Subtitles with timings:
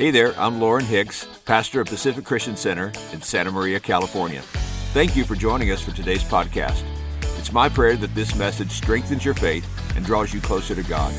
[0.00, 4.40] Hey there, I'm Lauren Hicks, pastor of Pacific Christian Center in Santa Maria, California.
[4.94, 6.84] Thank you for joining us for today's podcast.
[7.38, 11.12] It's my prayer that this message strengthens your faith and draws you closer to God.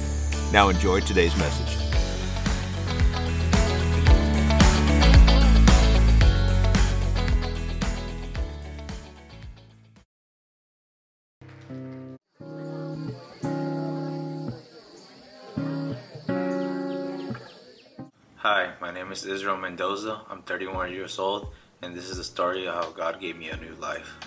[0.51, 1.80] Now enjoy today's message.
[19.23, 20.21] Is Israel Mendoza.
[20.29, 23.57] I'm 31 years old, and this is the story of how God gave me a
[23.57, 24.17] new life.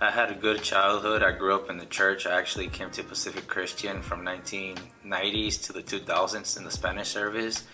[0.00, 1.22] I had a good childhood.
[1.22, 2.26] I grew up in the church.
[2.26, 7.64] I actually came to Pacific Christian from 1990s to the 2000s in the Spanish service.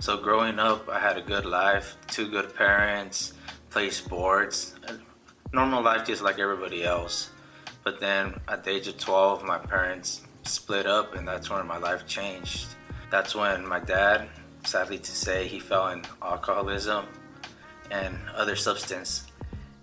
[0.00, 3.32] So growing up, I had a good life, two good parents,
[3.70, 4.74] play sports,
[5.52, 7.30] normal life just like everybody else.
[7.84, 11.78] But then at the age of 12, my parents split up, and that's when my
[11.78, 12.66] life changed.
[13.10, 14.28] That's when my dad,
[14.64, 17.06] sadly to say, he fell in alcoholism
[17.90, 19.24] and other substance.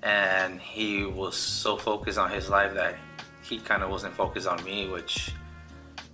[0.04, 2.96] And he was so focused on his life that
[3.44, 5.34] he kind of wasn't focused on me, which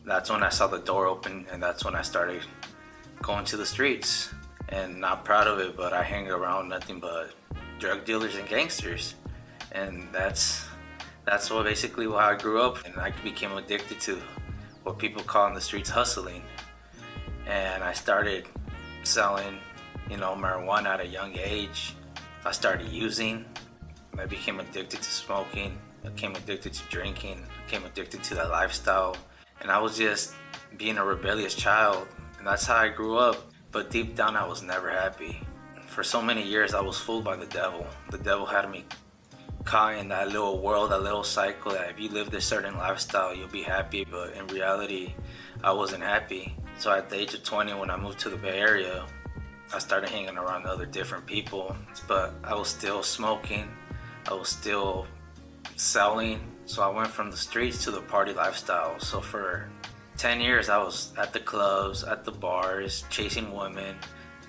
[0.06, 2.42] that's when I saw the door open and that's when I started
[3.22, 4.34] going to the streets.
[4.70, 7.34] And not proud of it, but I hang around nothing but
[7.80, 9.14] drug dealers and gangsters.
[9.72, 10.66] And that's
[11.26, 14.22] that's what basically why I grew up and I became addicted to
[14.84, 16.44] what people call in the streets hustling
[17.48, 18.48] and I started
[19.04, 19.60] selling,
[20.10, 21.96] you know, marijuana at a young age.
[22.46, 23.46] I started using.
[24.18, 25.78] I became addicted to smoking.
[26.04, 27.44] I became addicted to drinking.
[27.44, 29.18] I became addicted to that lifestyle.
[29.62, 30.34] And I was just
[30.78, 32.08] being a rebellious child.
[32.38, 33.38] And that's how I grew up.
[33.72, 35.42] But deep down, I was never happy.
[35.88, 37.86] For so many years, I was fooled by the devil.
[38.10, 38.86] The devil had me
[39.66, 43.36] caught in that little world, that little cycle that if you live this certain lifestyle,
[43.36, 44.06] you'll be happy.
[44.10, 45.16] But in reality,
[45.64, 46.56] I wasn't happy.
[46.78, 49.06] So at the age of 20, when I moved to the Bay Area,
[49.74, 51.76] I started hanging around other different people,
[52.08, 53.68] but I was still smoking.
[54.30, 55.08] I was still
[55.76, 56.40] selling.
[56.66, 59.00] So I went from the streets to the party lifestyle.
[59.00, 59.70] So for
[60.18, 63.96] 10 years, I was at the clubs, at the bars, chasing women,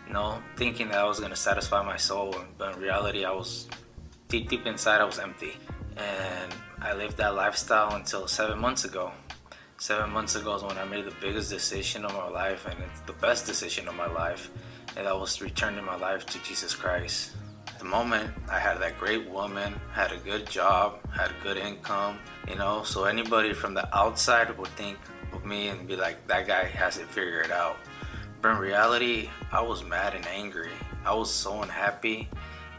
[0.06, 2.34] you know, thinking that I was going to satisfy my soul.
[2.59, 3.69] But in reality, I was
[4.28, 5.56] deep, deep inside, I was empty.
[5.97, 9.12] And I lived that lifestyle until seven months ago
[9.79, 13.01] seven months ago is when I made the biggest decision of my life, and it's
[13.01, 14.51] the best decision of my life,
[14.97, 17.33] and that was returning my life to Jesus Christ.
[17.69, 21.59] At the moment, I had that great woman, had a good job, had a good
[21.59, 24.99] income, you know, so anybody from the outside would think
[25.33, 27.77] of me and be like, that guy has it figured out.
[28.41, 30.71] But in reality, I was mad and angry.
[31.05, 32.29] I was so unhappy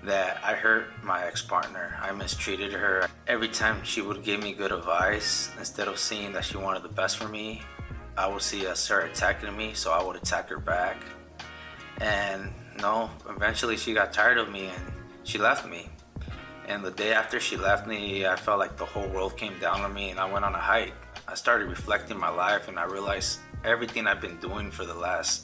[0.04, 1.98] that I hurt my ex partner.
[2.02, 3.08] I mistreated her.
[3.28, 6.90] Every time she would give me good advice, instead of seeing that she wanted the
[6.90, 7.62] best for me,
[8.18, 10.98] I would see her attacking me, so I would attack her back.
[12.02, 14.94] And no, eventually she got tired of me and
[15.24, 15.90] she left me.
[16.68, 19.82] And the day after she left me, I felt like the whole world came down
[19.82, 20.94] on me and I went on a hike.
[21.28, 25.44] I started reflecting my life and I realized everything I've been doing for the last,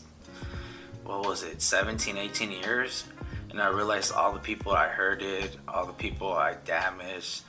[1.03, 3.05] what was it, 17, 18 years
[3.53, 7.43] and I realized all the people I hurted, all the people I damaged,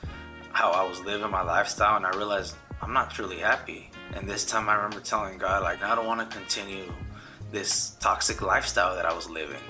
[0.51, 3.89] how I was living my lifestyle, and I realized I'm not truly happy.
[4.13, 6.93] And this time I remember telling God, like, I don't want to continue
[7.51, 9.61] this toxic lifestyle that I was living.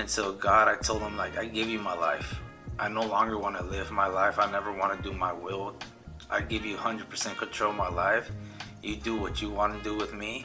[0.00, 2.40] And so, God, I told him, like, I give you my life.
[2.80, 4.40] I no longer want to live my life.
[4.40, 5.76] I never want to do my will.
[6.28, 8.30] I give you 100% control of my life.
[8.82, 10.44] You do what you want to do with me.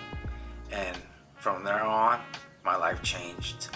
[0.72, 0.96] And
[1.36, 2.22] from there on,
[2.64, 3.70] my life changed.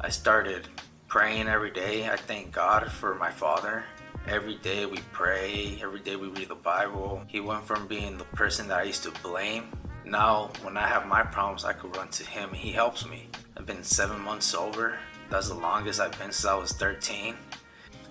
[0.00, 0.68] I started
[1.08, 2.06] praying every day.
[2.06, 3.82] I thank God for my father.
[4.26, 7.22] Every day we pray, every day we read the Bible.
[7.28, 9.70] He went from being the person that I used to blame.
[10.04, 12.52] Now, when I have my problems, I could run to him.
[12.52, 13.28] He helps me.
[13.56, 14.98] I've been seven months sober.
[15.30, 17.34] That's the longest I've been since I was 13.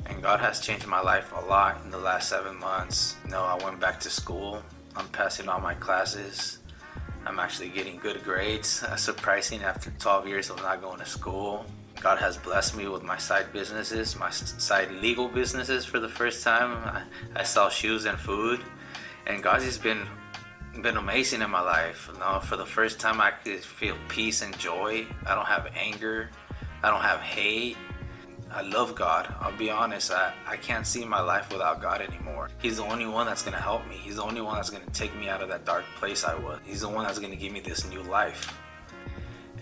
[0.07, 3.15] And God has changed my life a lot in the last seven months.
[3.25, 4.63] You know, I went back to school.
[4.95, 6.59] I'm passing all my classes.
[7.27, 8.81] I'm actually getting good grades.
[8.81, 11.63] Uh, surprising after 12 years of not going to school.
[12.01, 16.43] God has blessed me with my side businesses, my side legal businesses for the first
[16.43, 16.71] time.
[16.85, 17.03] I,
[17.35, 18.61] I sell shoes and food,
[19.25, 20.07] and God has been
[20.81, 22.09] been amazing in my life.
[22.13, 25.07] You know, for the first time, I could feel peace and joy.
[25.25, 26.29] I don't have anger.
[26.83, 27.77] I don't have hate.
[28.51, 29.33] I love God.
[29.41, 32.49] I'll be honest, I, I can't see my life without God anymore.
[32.61, 33.95] He's the only one that's going to help me.
[33.95, 36.35] He's the only one that's going to take me out of that dark place I
[36.35, 36.59] was.
[36.63, 38.53] He's the one that's going to give me this new life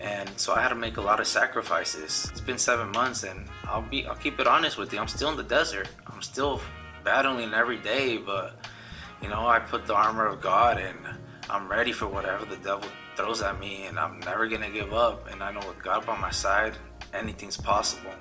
[0.00, 2.28] and so I had to make a lot of sacrifices.
[2.30, 4.98] It's been seven months, and I'll be I'll keep it honest with you.
[4.98, 5.88] I'm still in the desert.
[6.06, 6.60] I'm still
[7.04, 8.56] battling every day, but
[9.22, 10.98] you know I put the armor of God, and
[11.48, 15.28] I'm ready for whatever the devil throws at me, and I'm never gonna give up.
[15.30, 16.76] And I know with God by my side,
[17.14, 18.12] anything's possible.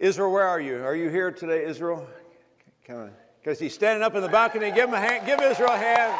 [0.00, 0.82] Israel, where are you?
[0.82, 2.08] Are you here today, Israel?
[2.86, 3.10] Come on.
[3.42, 4.70] Because he's standing up in the balcony.
[4.70, 5.26] Give him a hand.
[5.26, 6.14] Give Israel a hand.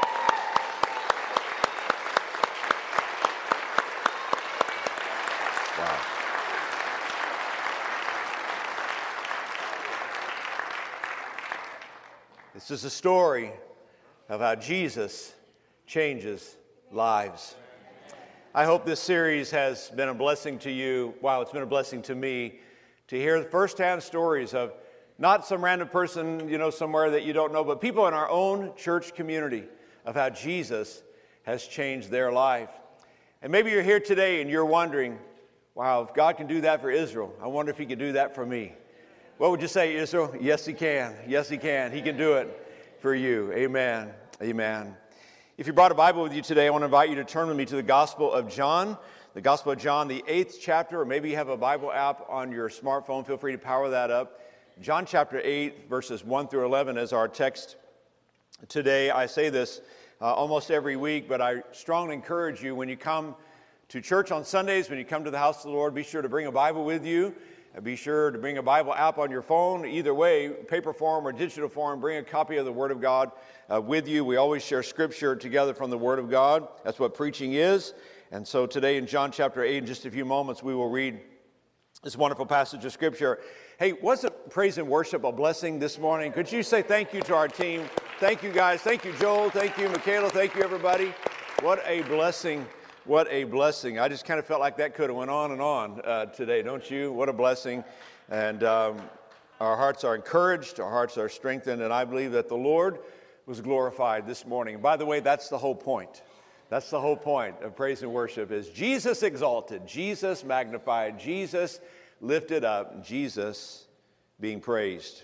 [5.79, 5.99] Wow.
[12.53, 13.51] This is a story
[14.29, 15.35] of how Jesus
[15.87, 16.59] changes
[16.93, 17.55] lives.
[18.55, 21.15] I hope this series has been a blessing to you.
[21.23, 22.61] Wow, it's been a blessing to me
[23.11, 24.73] to hear firsthand stories of
[25.19, 28.31] not some random person, you know, somewhere that you don't know, but people in our
[28.31, 29.65] own church community
[30.05, 31.03] of how Jesus
[31.43, 32.71] has changed their life.
[33.43, 35.19] And maybe you're here today and you're wondering,
[35.75, 38.33] wow, if God can do that for Israel, I wonder if He can do that
[38.33, 38.75] for me.
[39.39, 40.33] What would you say, Israel?
[40.41, 41.17] Yes, He can.
[41.27, 41.91] Yes, He can.
[41.91, 42.49] He can do it
[43.01, 43.53] for you.
[43.55, 44.13] Amen.
[44.41, 44.97] Amen.
[45.59, 47.49] If you brought a Bible with you today, I want to invite you to turn
[47.49, 48.97] with me to the Gospel of John,
[49.33, 52.51] the Gospel of John, the eighth chapter, or maybe you have a Bible app on
[52.51, 53.25] your smartphone.
[53.25, 54.41] Feel free to power that up.
[54.81, 57.77] John chapter 8, verses 1 through 11 is our text
[58.69, 59.11] today.
[59.11, 59.83] I say this
[60.21, 63.37] uh, almost every week, but I strongly encourage you when you come
[63.91, 66.23] to church on Sundays, when you come to the house of the Lord, be sure
[66.23, 67.33] to bring a Bible with you.
[67.73, 71.25] And be sure to bring a Bible app on your phone, either way, paper form
[71.25, 72.01] or digital form.
[72.01, 73.31] Bring a copy of the Word of God
[73.73, 74.25] uh, with you.
[74.25, 76.67] We always share Scripture together from the Word of God.
[76.83, 77.95] That's what preaching is.
[78.33, 81.19] And so today in John chapter 8, in just a few moments, we will read
[82.05, 83.41] this wonderful passage of Scripture.
[83.77, 86.31] Hey, wasn't praise and worship a blessing this morning?
[86.31, 87.83] Could you say thank you to our team?
[88.21, 88.83] Thank you, guys.
[88.83, 89.51] Thank you, Joel.
[89.51, 90.31] Thank you, Michaela.
[90.31, 91.13] Thank you, everybody.
[91.63, 92.65] What a blessing.
[93.05, 93.99] What a blessing.
[93.99, 96.63] I just kind of felt like that could have went on and on uh, today,
[96.63, 97.11] don't you?
[97.11, 97.83] What a blessing.
[98.29, 98.99] And um,
[99.61, 103.01] our hearts are encouraged, our hearts are strengthened, and I believe that the Lord
[103.47, 104.81] was glorified this morning.
[104.81, 106.23] By the way, that's the whole point.
[106.71, 111.81] That's the whole point of praise and worship is Jesus exalted, Jesus magnified, Jesus
[112.21, 113.89] lifted up, Jesus
[114.39, 115.23] being praised.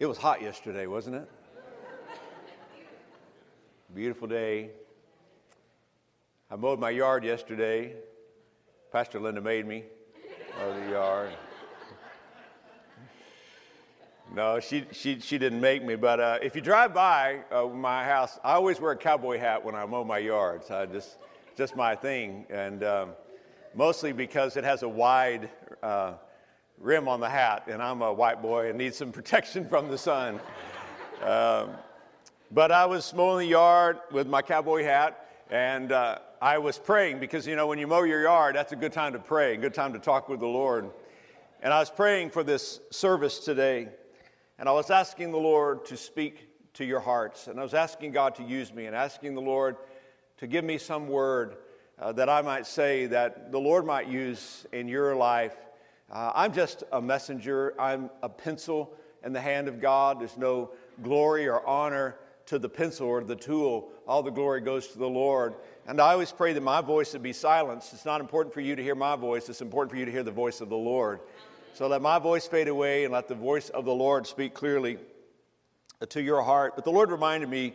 [0.00, 1.28] It was hot yesterday, wasn't it?
[3.94, 4.70] Beautiful day.
[6.50, 7.94] I mowed my yard yesterday.
[8.90, 9.84] Pastor Linda made me
[10.58, 11.30] mow the yard.
[14.32, 18.04] No, she, she, she didn't make me, but uh, if you drive by uh, my
[18.04, 20.62] house, I always wear a cowboy hat when I mow my yard.
[20.70, 21.18] I just,
[21.56, 22.46] just my thing.
[22.50, 23.10] And um,
[23.74, 25.50] mostly because it has a wide
[25.82, 26.14] uh,
[26.78, 29.98] rim on the hat, and I'm a white boy and need some protection from the
[29.98, 30.40] sun.
[31.22, 31.70] Um,
[32.50, 37.20] but I was mowing the yard with my cowboy hat, and uh, I was praying
[37.20, 39.56] because, you know, when you mow your yard, that's a good time to pray, a
[39.56, 40.90] good time to talk with the Lord.
[41.62, 43.88] And I was praying for this service today,
[44.58, 48.12] and I was asking the Lord to speak to your hearts, and I was asking
[48.12, 49.76] God to use me, and asking the Lord
[50.38, 51.56] to give me some word
[51.98, 55.54] uh, that I might say that the Lord might use in your life.
[56.10, 60.20] Uh, I'm just a messenger, I'm a pencil in the hand of God.
[60.20, 60.70] There's no
[61.02, 62.16] glory or honor
[62.46, 63.90] to the pencil or the tool.
[64.06, 65.54] All the glory goes to the Lord.
[65.86, 67.94] And I always pray that my voice would be silenced.
[67.94, 70.22] It's not important for you to hear my voice, it's important for you to hear
[70.22, 71.20] the voice of the Lord.
[71.74, 74.96] So let my voice fade away and let the voice of the Lord speak clearly
[76.08, 76.76] to your heart.
[76.76, 77.74] But the Lord reminded me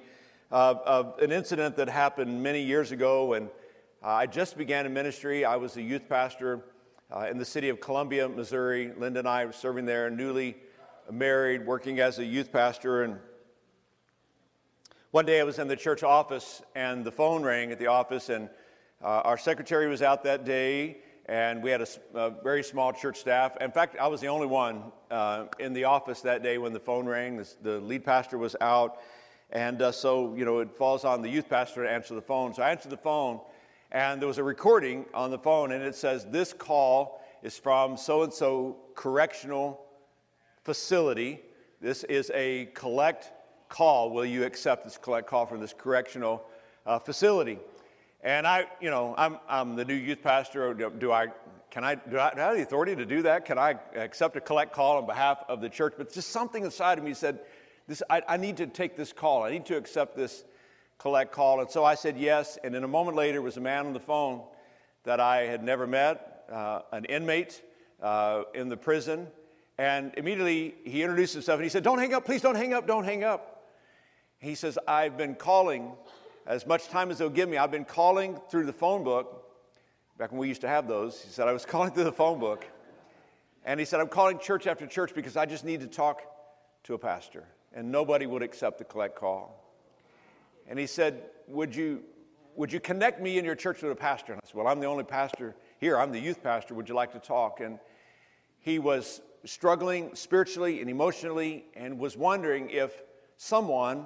[0.50, 3.50] of, of an incident that happened many years ago when
[4.02, 5.44] uh, I just began in ministry.
[5.44, 6.62] I was a youth pastor
[7.12, 8.94] uh, in the city of Columbia, Missouri.
[8.98, 10.56] Linda and I were serving there, newly
[11.12, 13.04] married, working as a youth pastor.
[13.04, 13.18] And
[15.12, 18.30] one day I was in the church office, and the phone rang at the office,
[18.30, 18.50] and
[19.04, 21.00] uh, our secretary was out that day,
[21.30, 23.56] and we had a, a, very small church staff.
[23.62, 26.80] In fact, I was the only one uh, in the office that day when the
[26.80, 27.38] phone rang.
[27.38, 28.98] The, the lead pastor was out,
[29.52, 32.54] and uh, so you know it falls on the youth pastor to answer the phone.
[32.54, 33.40] So I answered the phone
[33.92, 37.98] and there was a recording on the phone, and it says, This call is from
[37.98, 39.84] so and so correctional
[40.64, 41.42] facility.
[41.82, 43.32] This is a collect
[43.68, 44.12] call.
[44.12, 46.44] Will you accept this collect call from this correctional
[46.86, 47.58] uh, facility?
[48.22, 50.74] And I, you know, I'm, I'm the new youth pastor.
[50.74, 51.28] Do I,
[51.72, 53.46] can I, do I, do I have the authority to do that?
[53.46, 55.94] Can I accept a collect call on behalf of the church?
[55.98, 57.40] But just something inside of me said,
[57.88, 59.44] this, I, I need to take this call.
[59.44, 60.44] I need to accept this
[60.98, 61.62] collect call.
[61.62, 62.58] And so I said yes.
[62.64, 64.44] And then a moment later was a man on the phone
[65.06, 67.62] that I had never met, uh, an inmate
[68.02, 69.28] uh, in the prison.
[69.78, 72.86] And immediately he introduced himself and he said, Don't hang up, please don't hang up,
[72.86, 73.68] don't hang up.
[74.40, 75.94] He says, I've been calling
[76.46, 77.58] as much time as they'll give me.
[77.58, 79.46] I've been calling through the phone book
[80.18, 81.22] back when we used to have those.
[81.22, 82.66] He said, I was calling through the phone book.
[83.66, 86.22] And he said, I'm calling church after church because I just need to talk
[86.84, 87.46] to a pastor.
[87.74, 89.60] And nobody would accept the collect call.
[90.68, 92.04] And he said, Would you,
[92.56, 94.34] would you connect me in your church with a pastor?
[94.34, 96.00] And I said, Well, I'm the only pastor here.
[96.00, 96.74] I'm the youth pastor.
[96.74, 97.60] Would you like to talk?
[97.60, 97.80] And
[98.60, 103.04] he was struggling spiritually and emotionally and was wondering if
[103.38, 104.06] someone,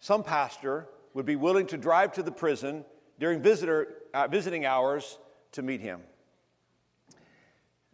[0.00, 2.84] some pastor, would be willing to drive to the prison
[3.18, 5.18] during visitor, uh, visiting hours
[5.50, 6.02] to meet him.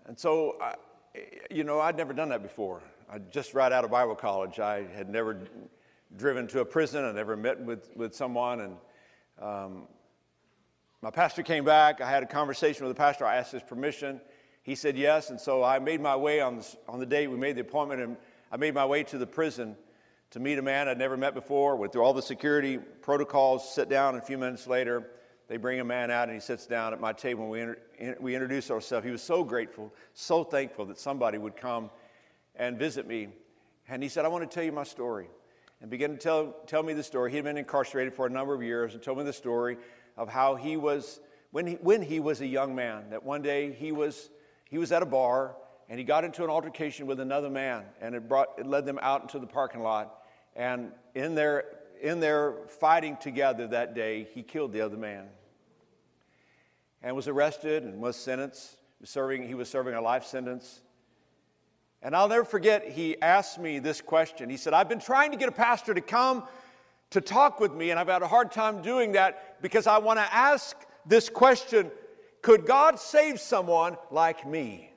[0.07, 0.73] And so, uh,
[1.49, 2.83] you know, I'd never done that before.
[3.09, 4.59] I just right out of Bible college.
[4.59, 5.39] I had never
[6.17, 7.05] driven to a prison.
[7.05, 8.61] I never met with, with someone.
[8.61, 8.77] And
[9.41, 9.83] um,
[11.01, 12.01] my pastor came back.
[12.01, 13.25] I had a conversation with the pastor.
[13.25, 14.21] I asked his permission.
[14.65, 15.31] He said yes.
[15.31, 18.17] And so I made my way on, on the day we made the appointment, and
[18.51, 19.77] I made my way to the prison
[20.33, 21.77] to meet a man I'd never met before.
[21.77, 25.11] Went through all the security protocols, sit down, and a few minutes later,
[25.49, 28.17] they bring a man out and he sits down at my table and we, inter-
[28.19, 29.05] we introduce ourselves.
[29.05, 31.91] He was so grateful, so thankful that somebody would come
[32.57, 33.29] and visit me.
[33.89, 35.29] And he said, I want to tell you my story.
[35.83, 37.31] And began to tell, tell me the story.
[37.31, 39.77] He had been incarcerated for a number of years and told me the story
[40.17, 41.21] of how he was,
[41.51, 44.31] when he, when he was a young man, that one day he was,
[44.71, 45.57] he was at a bar
[45.91, 48.99] and he got into an altercation with another man and it, brought, it led them
[49.03, 50.22] out into the parking lot.
[50.55, 51.65] And in their,
[52.01, 55.27] in their fighting together that day, he killed the other man
[57.03, 58.77] and was arrested and was sentenced.
[59.05, 60.81] Serving, he was serving a life sentence.
[62.03, 64.49] And I'll never forget, he asked me this question.
[64.49, 66.45] He said, I've been trying to get a pastor to come
[67.11, 70.19] to talk with me, and I've had a hard time doing that because I want
[70.19, 71.91] to ask this question
[72.43, 74.93] Could God save someone like me?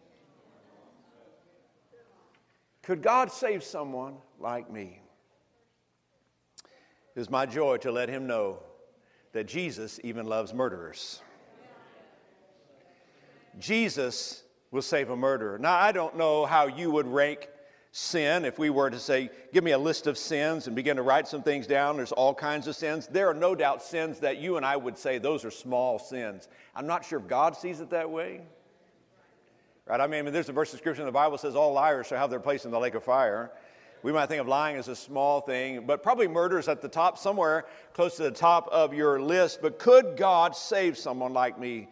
[2.83, 5.01] Could God save someone like me?
[7.15, 8.59] It is my joy to let him know
[9.31, 11.21] that Jesus even loves murderers.
[13.59, 15.57] Jesus will save a murderer.
[15.57, 17.47] Now, I don't know how you would rank
[17.91, 21.01] sin if we were to say, Give me a list of sins and begin to
[21.01, 21.95] write some things down.
[21.95, 23.07] There's all kinds of sins.
[23.07, 26.49] There are no doubt sins that you and I would say those are small sins.
[26.75, 28.41] I'm not sure if God sees it that way.
[29.85, 30.01] Right?
[30.01, 32.29] I mean, there's a verse of scripture in the Bible says all liars shall have
[32.29, 33.51] their place in the lake of fire.
[34.05, 36.87] We might think of lying as a small thing, but probably murder is at the
[36.87, 39.63] top, somewhere close to the top of your list.
[39.63, 41.87] But could God save someone like me?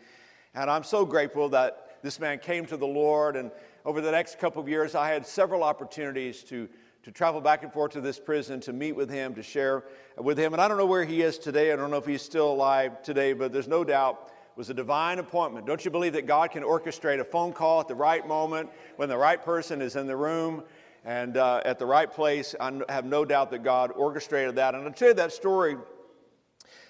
[0.54, 3.36] And I'm so grateful that this man came to the Lord.
[3.36, 3.50] And
[3.84, 6.70] over the next couple of years, I had several opportunities to,
[7.02, 9.84] to travel back and forth to this prison, to meet with him, to share
[10.16, 10.54] with him.
[10.54, 11.74] And I don't know where he is today.
[11.74, 14.76] I don't know if he's still alive today, but there's no doubt it was a
[14.76, 15.66] divine appointment.
[15.66, 19.10] Don't you believe that God can orchestrate a phone call at the right moment when
[19.10, 20.62] the right person is in the room
[21.06, 22.56] and uh, at the right place?
[22.60, 24.76] I have no doubt that God orchestrated that.
[24.76, 25.78] And I'll tell you that story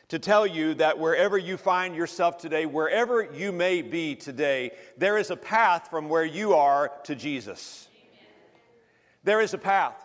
[0.10, 5.18] to tell you that wherever you find yourself today, wherever you may be today, there
[5.18, 7.88] is a path from where you are to Jesus.
[9.24, 9.96] There is a path.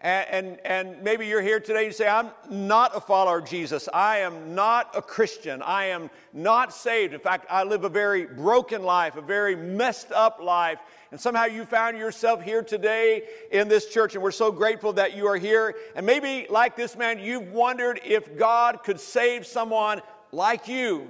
[0.00, 3.88] And, and, and, maybe you're here today and say, I'm not a follower of Jesus.
[3.92, 5.60] I am not a Christian.
[5.60, 7.14] I am not saved.
[7.14, 10.78] In fact, I live a very broken life, a very messed up life.
[11.10, 15.16] And somehow you found yourself here today in this church, and we're so grateful that
[15.16, 15.74] you are here.
[15.96, 20.00] And maybe, like this man, you've wondered if God could save someone
[20.30, 21.08] like you.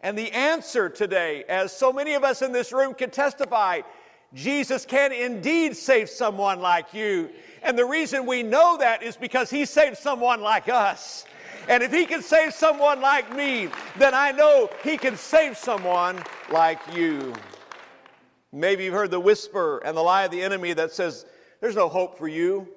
[0.00, 3.80] And the answer today, as so many of us in this room can testify,
[4.34, 7.30] Jesus can indeed save someone like you.
[7.62, 11.24] And the reason we know that is because he saved someone like us.
[11.68, 16.22] And if he can save someone like me, then I know he can save someone
[16.50, 17.32] like you.
[18.52, 21.24] Maybe you've heard the whisper and the lie of the enemy that says,
[21.60, 22.68] There's no hope for you.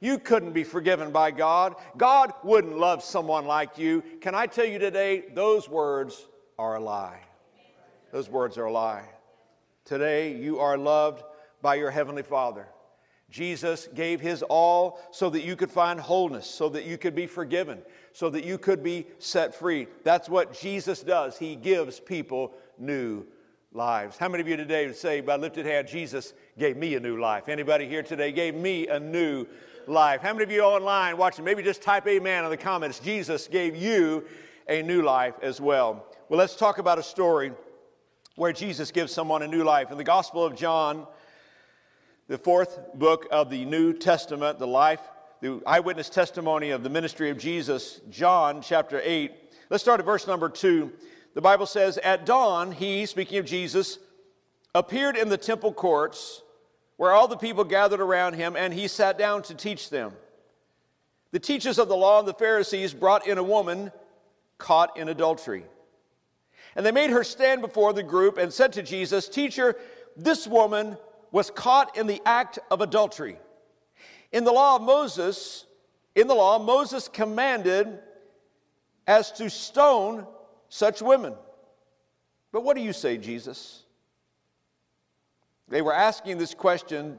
[0.00, 1.76] You couldn't be forgiven by God.
[1.96, 4.02] God wouldn't love someone like you.
[4.20, 6.26] Can I tell you today, those words
[6.58, 7.20] are a lie.
[8.12, 9.08] Those words are a lie.
[9.86, 11.22] Today, you are loved
[11.62, 12.66] by your Heavenly Father.
[13.30, 17.28] Jesus gave his all so that you could find wholeness, so that you could be
[17.28, 17.80] forgiven,
[18.12, 19.86] so that you could be set free.
[20.02, 21.38] That's what Jesus does.
[21.38, 23.26] He gives people new
[23.72, 24.16] lives.
[24.16, 27.20] How many of you today would say, by lifted hand, Jesus gave me a new
[27.20, 27.48] life?
[27.48, 29.46] Anybody here today gave me a new
[29.86, 30.20] life?
[30.20, 32.98] How many of you online watching, maybe just type amen in the comments.
[32.98, 34.24] Jesus gave you
[34.68, 36.06] a new life as well.
[36.28, 37.52] Well, let's talk about a story
[38.36, 39.90] where Jesus gives someone a new life.
[39.90, 41.06] In the Gospel of John,
[42.28, 45.00] the fourth book of the New Testament, the life,
[45.40, 49.32] the eyewitness testimony of the ministry of Jesus, John chapter 8.
[49.70, 50.92] Let's start at verse number 2.
[51.32, 53.98] The Bible says, At dawn, he, speaking of Jesus,
[54.74, 56.42] appeared in the temple courts
[56.98, 60.12] where all the people gathered around him, and he sat down to teach them.
[61.32, 63.92] The teachers of the law and the Pharisees brought in a woman
[64.58, 65.64] caught in adultery.
[66.76, 69.76] And they made her stand before the group and said to Jesus, Teacher,
[70.16, 70.98] this woman
[71.32, 73.38] was caught in the act of adultery.
[74.30, 75.64] In the law of Moses,
[76.14, 77.98] in the law, Moses commanded
[79.06, 80.26] as to stone
[80.68, 81.34] such women.
[82.52, 83.84] But what do you say, Jesus?
[85.68, 87.16] They were asking this question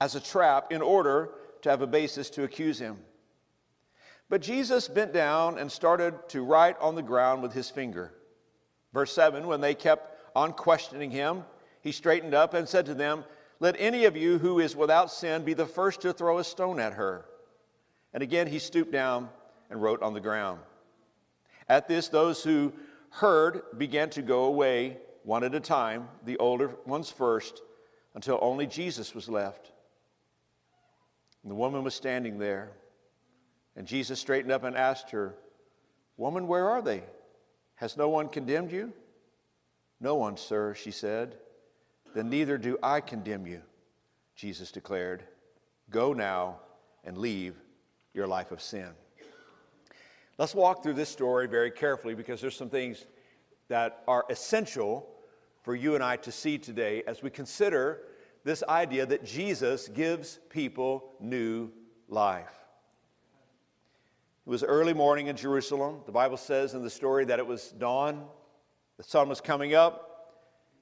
[0.00, 1.30] as a trap in order
[1.62, 2.98] to have a basis to accuse him.
[4.28, 8.12] But Jesus bent down and started to write on the ground with his finger.
[8.92, 11.44] Verse 7 When they kept on questioning him,
[11.82, 13.24] he straightened up and said to them,
[13.58, 16.80] Let any of you who is without sin be the first to throw a stone
[16.80, 17.24] at her.
[18.12, 19.28] And again he stooped down
[19.70, 20.60] and wrote on the ground.
[21.68, 22.72] At this, those who
[23.10, 27.62] heard began to go away one at a time, the older ones first,
[28.14, 29.70] until only Jesus was left.
[31.42, 32.72] And the woman was standing there.
[33.76, 35.36] And Jesus straightened up and asked her,
[36.16, 37.02] Woman, where are they?
[37.80, 38.92] Has no one condemned you?
[40.02, 41.36] No one, sir, she said.
[42.14, 43.62] Then neither do I condemn you,
[44.36, 45.24] Jesus declared.
[45.88, 46.58] Go now
[47.04, 47.54] and leave
[48.12, 48.90] your life of sin.
[50.36, 53.06] Let's walk through this story very carefully because there's some things
[53.68, 55.08] that are essential
[55.62, 58.02] for you and I to see today as we consider
[58.44, 61.70] this idea that Jesus gives people new
[62.10, 62.59] life.
[64.46, 66.00] It was early morning in Jerusalem.
[66.06, 68.24] The Bible says in the story that it was dawn,
[68.96, 70.38] the sun was coming up,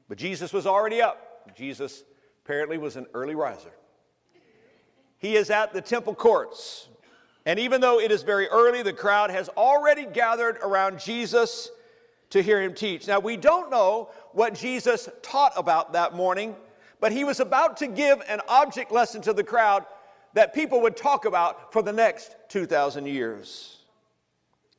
[0.08, 1.54] but Jesus was already up.
[1.56, 2.04] Jesus
[2.44, 3.72] apparently was an early riser.
[5.18, 6.88] He is at the temple courts.
[7.44, 11.70] And even though it is very early, the crowd has already gathered around Jesus
[12.30, 13.08] to hear him teach.
[13.08, 16.54] Now, we don't know what Jesus taught about that morning,
[17.00, 19.84] but he was about to give an object lesson to the crowd
[20.34, 23.78] that people would talk about for the next 2,000 years.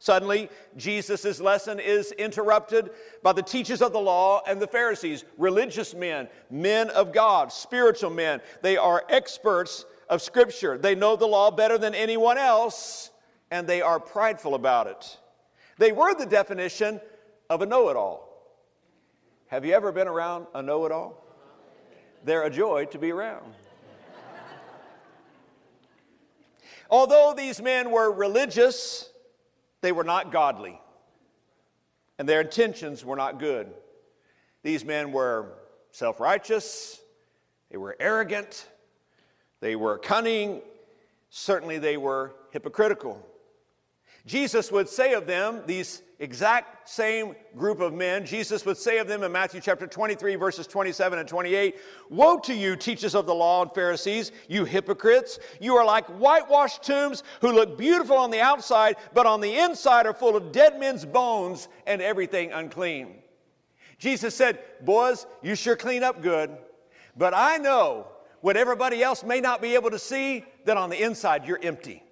[0.01, 2.91] Suddenly, Jesus' lesson is interrupted
[3.21, 8.09] by the teachers of the law and the Pharisees, religious men, men of God, spiritual
[8.09, 8.39] men.
[8.61, 10.77] They are experts of Scripture.
[10.77, 13.11] They know the law better than anyone else,
[13.51, 15.17] and they are prideful about it.
[15.77, 17.01] They were the definition
[17.49, 18.29] of a know it all.
[19.47, 21.25] Have you ever been around a know it all?
[22.23, 23.53] They're a joy to be around.
[26.89, 29.09] Although these men were religious,
[29.81, 30.79] they were not godly,
[32.17, 33.71] and their intentions were not good.
[34.63, 35.53] These men were
[35.91, 36.99] self righteous,
[37.69, 38.67] they were arrogant,
[39.59, 40.61] they were cunning,
[41.29, 43.25] certainly they were hypocritical.
[44.25, 49.07] Jesus would say of them, these exact same group of men, Jesus would say of
[49.07, 51.77] them in Matthew chapter 23, verses 27 and 28
[52.09, 55.39] Woe to you, teachers of the law and Pharisees, you hypocrites!
[55.59, 60.05] You are like whitewashed tombs who look beautiful on the outside, but on the inside
[60.05, 63.15] are full of dead men's bones and everything unclean.
[63.97, 66.55] Jesus said, Boys, you sure clean up good,
[67.17, 68.07] but I know
[68.41, 72.03] what everybody else may not be able to see, that on the inside you're empty.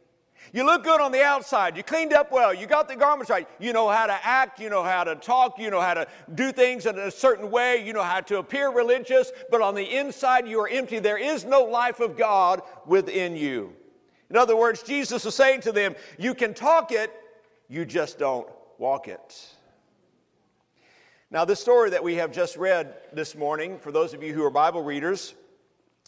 [0.53, 1.75] You look good on the outside.
[1.75, 2.53] You cleaned up well.
[2.53, 3.47] You got the garments right.
[3.59, 4.59] You know how to act.
[4.59, 5.59] You know how to talk.
[5.59, 7.85] You know how to do things in a certain way.
[7.85, 9.31] You know how to appear religious.
[9.51, 10.99] But on the inside, you are empty.
[10.99, 13.73] There is no life of God within you.
[14.29, 17.11] In other words, Jesus is saying to them, You can talk it,
[17.67, 19.47] you just don't walk it.
[21.29, 24.43] Now, this story that we have just read this morning, for those of you who
[24.45, 25.33] are Bible readers,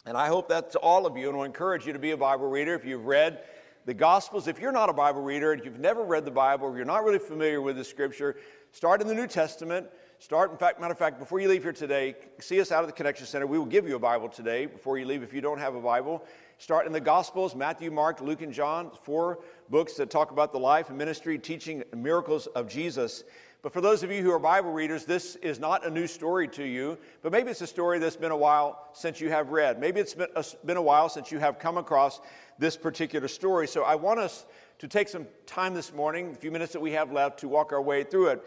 [0.06, 2.48] and I hope that's all of you, and I encourage you to be a Bible
[2.48, 3.42] reader if you've read
[3.86, 6.76] the Gospels, if you're not a Bible reader and you've never read the Bible, or
[6.76, 8.36] you're not really familiar with the Scripture,
[8.72, 9.86] start in the New Testament.
[10.18, 12.88] Start, in fact, matter of fact, before you leave here today, see us out of
[12.88, 13.46] the Connection Center.
[13.46, 15.80] We will give you a Bible today before you leave if you don't have a
[15.80, 16.22] Bible.
[16.58, 19.38] Start in the Gospels Matthew, Mark, Luke, and John, four
[19.70, 23.24] books that talk about the life and ministry, teaching, and miracles of Jesus.
[23.62, 26.48] But for those of you who are Bible readers, this is not a new story
[26.48, 29.78] to you, but maybe it's a story that's been a while since you have read.
[29.80, 32.20] Maybe it's been a, been a while since you have come across
[32.60, 33.66] this particular story.
[33.66, 34.44] So I want us
[34.78, 37.72] to take some time this morning, the few minutes that we have left, to walk
[37.72, 38.44] our way through it.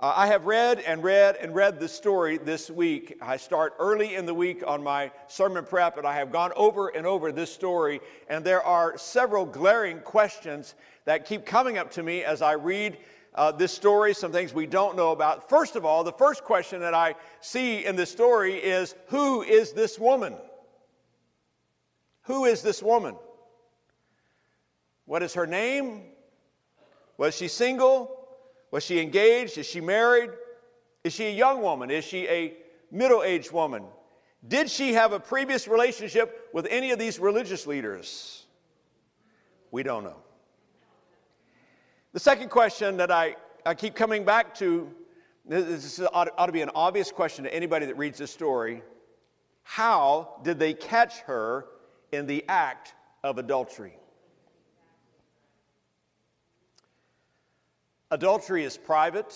[0.00, 3.16] Uh, I have read and read and read the story this week.
[3.22, 6.88] I start early in the week on my sermon prep, and I have gone over
[6.88, 8.00] and over this story.
[8.28, 10.74] And there are several glaring questions
[11.06, 12.98] that keep coming up to me as I read
[13.34, 15.48] uh, this story, some things we don't know about.
[15.48, 19.72] First of all, the first question that I see in this story is Who is
[19.72, 20.34] this woman?
[22.24, 23.16] Who is this woman?
[25.06, 26.02] What is her name?
[27.16, 28.26] Was she single?
[28.70, 29.58] Was she engaged?
[29.58, 30.30] Is she married?
[31.04, 31.90] Is she a young woman?
[31.90, 32.54] Is she a
[32.90, 33.84] middle aged woman?
[34.46, 38.46] Did she have a previous relationship with any of these religious leaders?
[39.70, 40.16] We don't know.
[42.12, 43.36] The second question that I,
[43.66, 44.88] I keep coming back to
[45.46, 48.82] This ought, ought to be an obvious question to anybody that reads this story.
[49.62, 51.66] How did they catch her
[52.12, 53.98] in the act of adultery?
[58.14, 59.34] Adultery is private,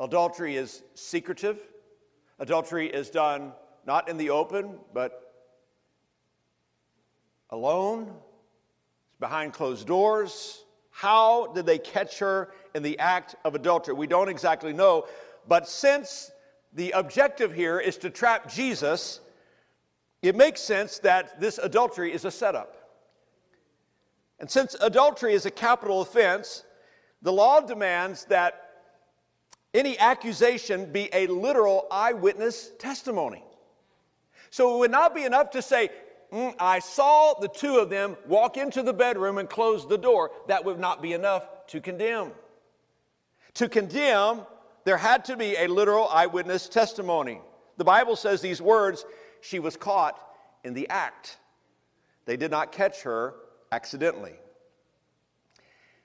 [0.00, 1.60] adultery is secretive,
[2.38, 3.52] adultery is done
[3.86, 5.34] not in the open, but
[7.50, 8.14] alone,
[9.20, 10.64] behind closed doors.
[10.88, 13.92] How did they catch her in the act of adultery?
[13.92, 15.06] We don't exactly know,
[15.46, 16.30] but since
[16.72, 19.20] the objective here is to trap Jesus,
[20.22, 22.74] it makes sense that this adultery is a setup.
[24.40, 26.62] And since adultery is a capital offense,
[27.26, 28.70] the law demands that
[29.74, 33.42] any accusation be a literal eyewitness testimony.
[34.50, 35.90] So it would not be enough to say,
[36.32, 40.30] mm, I saw the two of them walk into the bedroom and close the door.
[40.46, 42.30] That would not be enough to condemn.
[43.54, 44.42] To condemn,
[44.84, 47.40] there had to be a literal eyewitness testimony.
[47.76, 49.04] The Bible says these words
[49.40, 50.16] she was caught
[50.62, 51.38] in the act.
[52.24, 53.34] They did not catch her
[53.72, 54.36] accidentally.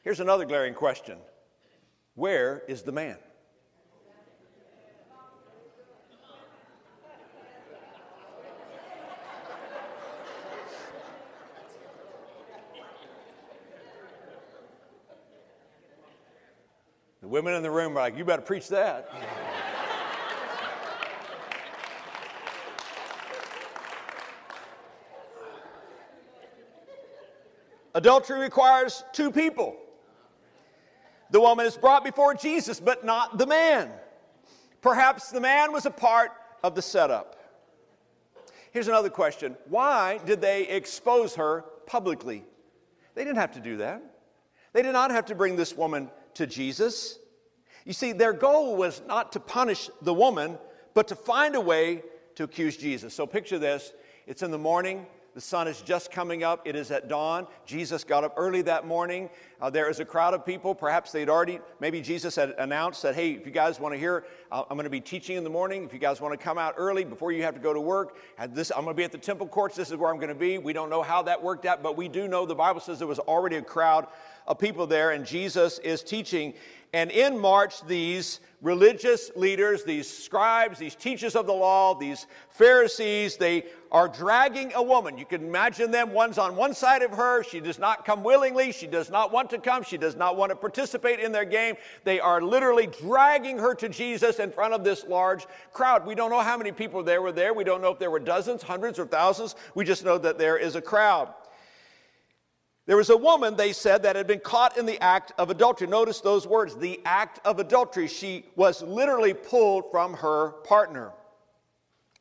[0.03, 1.19] Here's another glaring question
[2.15, 3.17] Where is the man?
[17.21, 19.11] The women in the room are like, You better preach that.
[27.93, 29.75] Adultery requires two people.
[31.31, 33.89] The woman is brought before Jesus, but not the man.
[34.81, 36.31] Perhaps the man was a part
[36.63, 37.37] of the setup.
[38.71, 42.43] Here's another question Why did they expose her publicly?
[43.15, 44.01] They didn't have to do that.
[44.73, 47.17] They did not have to bring this woman to Jesus.
[47.85, 50.57] You see, their goal was not to punish the woman,
[50.93, 52.03] but to find a way
[52.35, 53.13] to accuse Jesus.
[53.13, 53.93] So picture this
[54.27, 56.67] it's in the morning, the sun is just coming up.
[56.67, 57.47] It is at dawn.
[57.65, 59.29] Jesus got up early that morning.
[59.61, 60.75] Uh, there is a crowd of people.
[60.75, 64.25] Perhaps they'd already, maybe Jesus had announced that, hey, if you guys want to hear,
[64.51, 65.85] uh, I'm going to be teaching in the morning.
[65.85, 68.17] If you guys want to come out early before you have to go to work,
[68.49, 69.75] this, I'm going to be at the temple courts.
[69.75, 70.57] This is where I'm going to be.
[70.57, 73.07] We don't know how that worked out, but we do know the Bible says there
[73.07, 74.07] was already a crowd
[74.51, 76.53] of people there, and Jesus is teaching.
[76.93, 83.37] And in march these religious leaders, these scribes, these teachers of the law, these Pharisees.
[83.37, 85.17] They are dragging a woman.
[85.17, 86.13] You can imagine them.
[86.13, 87.43] One's on one side of her.
[87.43, 88.71] She does not come willingly.
[88.71, 89.83] She does not want to come.
[89.83, 91.75] She does not want to participate in their game.
[92.03, 96.05] They are literally dragging her to Jesus in front of this large crowd.
[96.05, 97.53] We don't know how many people there were there.
[97.53, 99.55] We don't know if there were dozens, hundreds, or thousands.
[99.75, 101.33] We just know that there is a crowd.
[102.87, 105.87] There was a woman, they said, that had been caught in the act of adultery.
[105.87, 108.07] Notice those words, the act of adultery.
[108.07, 111.11] She was literally pulled from her partner.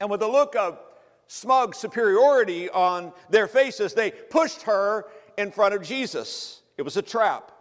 [0.00, 0.78] And with a look of
[1.26, 5.06] smug superiority on their faces, they pushed her
[5.38, 6.62] in front of Jesus.
[6.76, 7.52] It was a trap.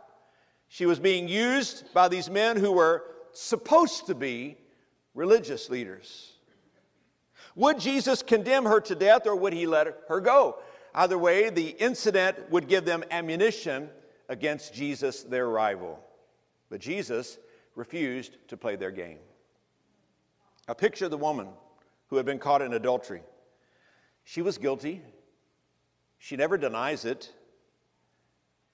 [0.68, 4.58] She was being used by these men who were supposed to be
[5.14, 6.34] religious leaders.
[7.56, 10.60] Would Jesus condemn her to death or would he let her go?
[10.94, 13.90] Either way, the incident would give them ammunition
[14.28, 16.00] against Jesus, their rival.
[16.70, 17.38] But Jesus
[17.76, 19.20] refused to play their game.
[20.68, 21.48] Now, picture of the woman
[22.08, 23.22] who had been caught in adultery.
[24.24, 25.02] She was guilty.
[26.18, 27.32] She never denies it.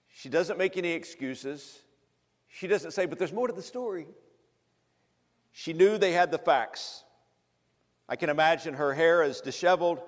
[0.08, 1.82] She doesn't make any excuses.
[2.48, 4.08] She doesn't say, but there's more to the story.
[5.52, 7.04] She knew they had the facts.
[8.08, 10.02] I can imagine her hair is disheveled,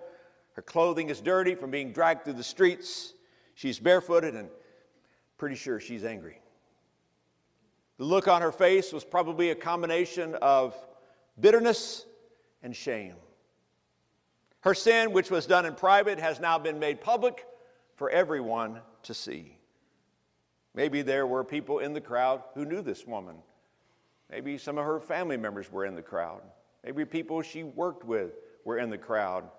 [0.58, 3.14] her clothing is dirty from being dragged through the streets.
[3.54, 4.50] She's barefooted and
[5.38, 6.42] pretty sure she's angry.
[8.00, 10.76] The look on her face was probably a combination of
[11.40, 12.08] bitterness
[12.64, 13.14] and shame.
[14.62, 17.46] Her sin, which was done in private, has now been made public
[17.96, 19.60] for everyone to see.
[20.74, 23.36] Maybe there were people in the crowd who knew this woman.
[24.32, 26.42] Maybe some of her family members were in the crowd.
[26.84, 28.32] Maybe people she worked with
[28.66, 29.52] were in the crowd.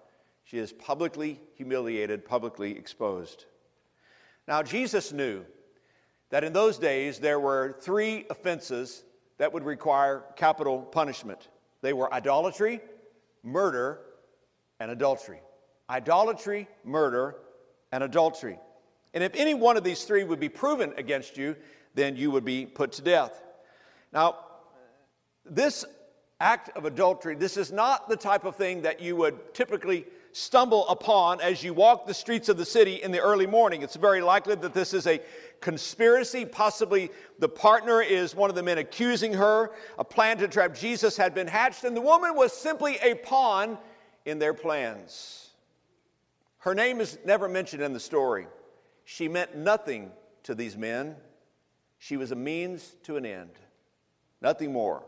[0.49, 3.45] She is publicly humiliated, publicly exposed.
[4.47, 5.45] Now, Jesus knew
[6.31, 9.05] that in those days there were three offenses
[9.37, 11.49] that would require capital punishment
[11.81, 12.81] they were idolatry,
[13.43, 14.01] murder,
[14.81, 15.41] and adultery.
[15.89, 17.37] Idolatry, murder,
[17.93, 18.59] and adultery.
[19.15, 21.57] And if any one of these three would be proven against you,
[21.95, 23.45] then you would be put to death.
[24.13, 24.39] Now,
[25.45, 25.85] this
[26.41, 30.87] act of adultery, this is not the type of thing that you would typically stumble
[30.89, 33.83] upon as you walk the streets of the city in the early morning.
[33.83, 35.21] It's very likely that this is a
[35.61, 36.45] conspiracy.
[36.45, 39.73] Possibly the partner is one of the men accusing her.
[39.99, 43.79] A plan to trap Jesus had been hatched, and the woman was simply a pawn
[44.25, 45.51] in their plans.
[46.59, 48.47] Her name is never mentioned in the story.
[49.05, 50.11] She meant nothing
[50.45, 51.17] to these men,
[51.99, 53.51] she was a means to an end.
[54.41, 55.05] Nothing more.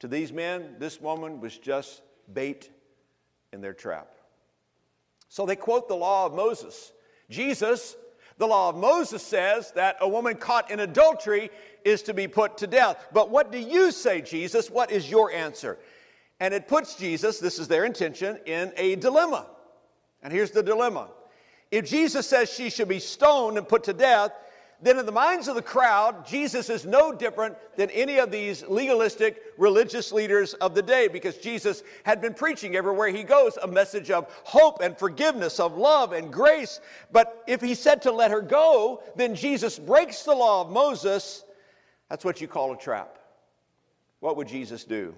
[0.00, 2.70] To these men, this woman was just bait
[3.52, 4.14] in their trap.
[5.30, 6.92] So they quote the law of Moses.
[7.30, 7.96] Jesus,
[8.36, 11.50] the law of Moses says that a woman caught in adultery
[11.84, 13.06] is to be put to death.
[13.12, 14.68] But what do you say, Jesus?
[14.68, 15.78] What is your answer?
[16.40, 19.46] And it puts Jesus, this is their intention, in a dilemma.
[20.20, 21.10] And here's the dilemma.
[21.70, 24.32] If Jesus says she should be stoned and put to death,
[24.82, 28.66] then in the minds of the crowd, Jesus is no different than any of these
[28.66, 33.66] legalistic religious leaders of the day because Jesus had been preaching everywhere he goes a
[33.66, 36.80] message of hope and forgiveness, of love and grace.
[37.12, 41.44] But if he said to let her go, then Jesus breaks the law of Moses.
[42.08, 43.18] That's what you call a trap.
[44.20, 45.14] What would Jesus do?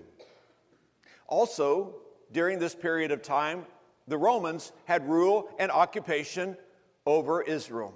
[1.28, 1.94] Also,
[2.32, 3.64] during this period of time,
[4.08, 6.56] the Romans had rule and occupation
[7.06, 7.94] over Israel.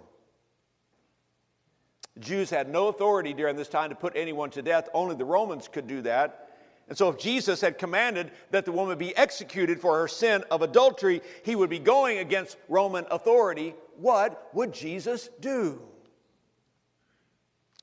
[2.19, 5.69] Jews had no authority during this time to put anyone to death, only the Romans
[5.69, 6.43] could do that.
[6.89, 10.63] And so, if Jesus had commanded that the woman be executed for her sin of
[10.63, 13.75] adultery, he would be going against Roman authority.
[13.97, 15.83] What would Jesus do?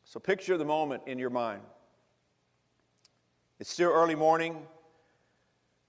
[0.05, 1.61] So, picture the moment in your mind.
[3.59, 4.65] It's still early morning.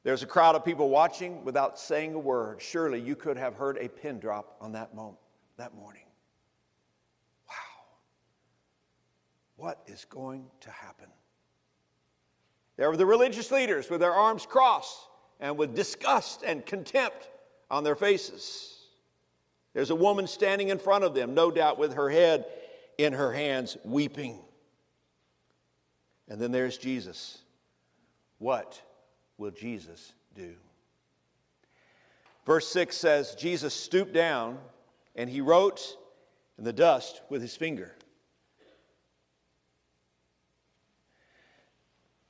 [0.03, 2.61] There's a crowd of people watching without saying a word.
[2.61, 5.19] Surely you could have heard a pin drop on that moment,
[5.57, 6.03] that morning.
[9.65, 11.07] What is going to happen?
[12.77, 14.99] There were the religious leaders with their arms crossed
[15.41, 17.31] and with disgust and contempt
[17.71, 18.77] on their faces.
[19.73, 22.45] There's a woman standing in front of them, no doubt with her head
[22.99, 24.39] in her hands, weeping.
[26.29, 27.39] And then there's Jesus.
[28.37, 28.79] What
[29.39, 30.57] will Jesus do?
[32.45, 34.59] Verse 6 says Jesus stooped down
[35.17, 35.97] and he wrote
[36.59, 37.95] in the dust with his finger.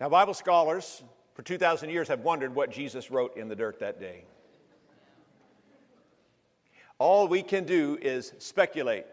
[0.05, 3.99] Now, Bible scholars for 2,000 years have wondered what Jesus wrote in the dirt that
[3.99, 4.25] day.
[6.99, 9.07] All we can do is speculate.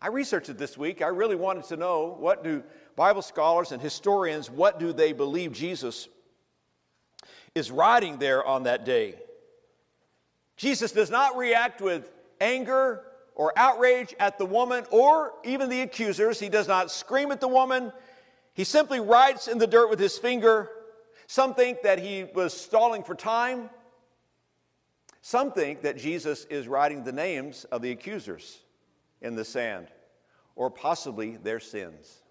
[0.00, 1.02] I researched it this week.
[1.02, 2.62] I really wanted to know what do
[2.96, 6.08] Bible scholars and historians, what do they believe Jesus
[7.54, 9.16] is writing there on that day?
[10.56, 16.40] Jesus does not react with anger or outrage at the woman or even the accusers.
[16.40, 17.92] He does not scream at the woman.
[18.54, 20.70] He simply writes in the dirt with his finger.
[21.26, 23.70] Some think that he was stalling for time.
[25.22, 28.58] Some think that Jesus is writing the names of the accusers
[29.20, 29.88] in the sand,
[30.56, 32.22] or possibly their sins.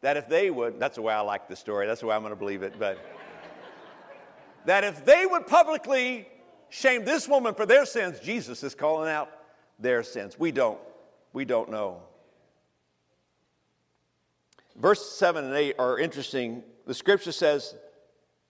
[0.00, 2.22] That if they would, that's the way I like the story, that's the way I'm
[2.22, 2.98] going to believe it, but
[4.66, 6.28] that if they would publicly
[6.68, 9.30] shame this woman for their sins, Jesus is calling out
[9.78, 10.38] their sins.
[10.38, 10.78] We don't.
[11.32, 12.02] We don't know.
[14.78, 16.62] Verse 7 and 8 are interesting.
[16.86, 17.74] The scripture says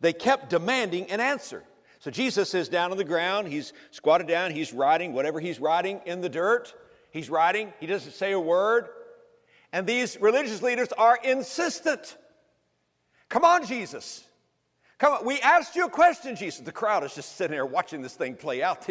[0.00, 1.62] they kept demanding an answer.
[2.00, 6.00] So Jesus is down on the ground, he's squatted down, he's writing whatever he's writing
[6.04, 6.74] in the dirt.
[7.10, 8.88] He's writing, he doesn't say a word.
[9.72, 12.16] And these religious leaders are insistent.
[13.28, 14.24] Come on, Jesus.
[14.98, 15.26] Come on.
[15.26, 16.60] We asked you a question, Jesus.
[16.60, 18.86] The crowd is just sitting there watching this thing play out.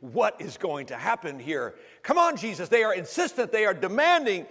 [0.00, 1.74] What is going to happen here?
[2.02, 2.68] Come on, Jesus.
[2.68, 4.46] They are insistent, they are demanding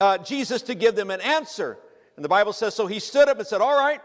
[0.00, 1.78] uh, Jesus to give them an answer.
[2.16, 4.00] And the Bible says, So he stood up and said, All right,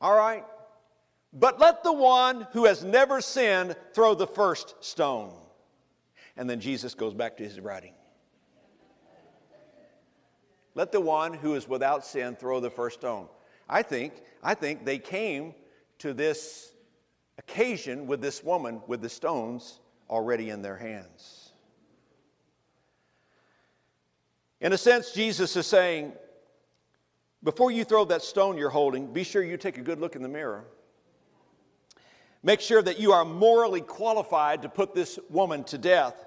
[0.00, 0.44] all right,
[1.32, 5.32] but let the one who has never sinned throw the first stone.
[6.36, 7.92] And then Jesus goes back to his writing.
[10.74, 13.28] Let the one who is without sin throw the first stone.
[13.68, 15.54] I think, I think they came
[15.98, 16.74] to this
[17.38, 19.80] occasion with this woman with the stones
[20.10, 21.45] already in their hands.
[24.60, 26.12] In a sense, Jesus is saying,
[27.42, 30.22] before you throw that stone you're holding, be sure you take a good look in
[30.22, 30.64] the mirror.
[32.42, 36.24] Make sure that you are morally qualified to put this woman to death.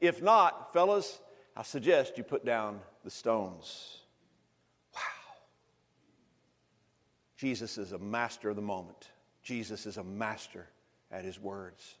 [0.00, 1.20] If not, fellas,
[1.56, 3.98] I suggest you put down the stones.
[4.94, 5.00] Wow.
[7.36, 9.08] Jesus is a master of the moment.
[9.42, 10.66] Jesus is a master
[11.10, 11.96] at his words.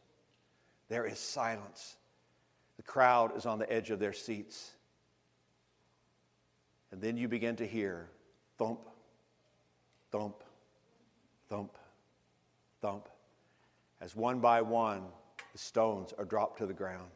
[0.88, 1.96] There is silence.
[2.76, 4.72] The crowd is on the edge of their seats.
[6.92, 8.08] And then you begin to hear
[8.58, 8.80] thump,
[10.10, 10.36] thump,
[11.48, 11.76] thump,
[12.80, 13.08] thump.
[14.00, 15.02] as one by one
[15.52, 17.10] the stones are dropped to the ground.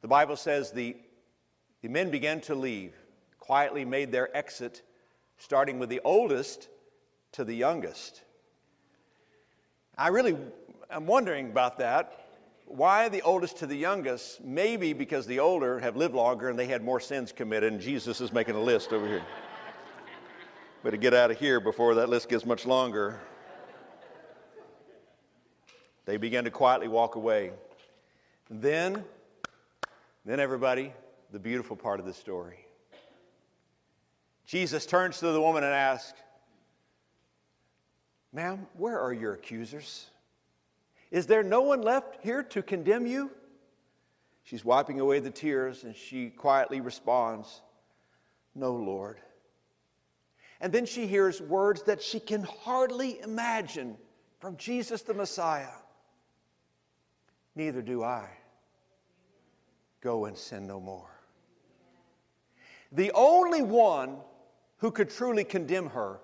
[0.00, 0.96] The Bible says the,
[1.82, 2.94] the men began to leave,
[3.40, 4.82] quietly made their exit,
[5.38, 6.68] starting with the oldest
[7.32, 8.22] to the youngest.
[9.96, 10.36] I really
[10.90, 12.27] am wondering about that.
[12.68, 14.44] Why the oldest to the youngest?
[14.44, 18.20] Maybe because the older have lived longer and they had more sins committed, and Jesus
[18.20, 19.24] is making a list over here.
[20.84, 23.18] Better get out of here before that list gets much longer.
[26.04, 27.52] They began to quietly walk away.
[28.50, 29.02] Then,
[30.26, 30.92] then everybody,
[31.32, 32.66] the beautiful part of the story.
[34.44, 36.18] Jesus turns to the woman and asks,
[38.32, 40.06] Ma'am, where are your accusers?
[41.10, 43.30] Is there no one left here to condemn you?
[44.42, 47.62] She's wiping away the tears and she quietly responds,
[48.54, 49.18] No, Lord.
[50.60, 53.96] And then she hears words that she can hardly imagine
[54.40, 55.68] from Jesus the Messiah.
[57.54, 58.28] Neither do I.
[60.00, 61.10] Go and sin no more.
[62.92, 64.16] The only one
[64.78, 66.20] who could truly condemn her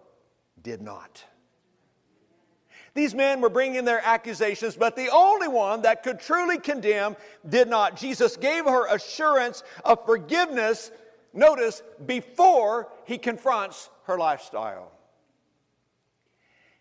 [0.62, 1.24] did not.
[2.94, 7.16] These men were bringing their accusations, but the only one that could truly condemn
[7.48, 7.96] did not.
[7.96, 10.92] Jesus gave her assurance of forgiveness,
[11.32, 14.92] notice, before he confronts her lifestyle.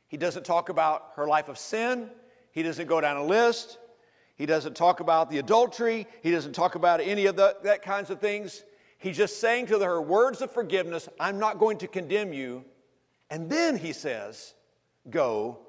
[0.07, 2.11] He doesn't talk about her life of sin,
[2.51, 3.79] he doesn't go down a list.
[4.35, 6.07] He doesn't talk about the adultery.
[6.23, 8.63] He doesn't talk about any of the, that kinds of things.
[8.97, 12.65] He's just saying to her words of forgiveness, I'm not going to condemn you.
[13.29, 14.55] And then he says,
[15.09, 15.59] Go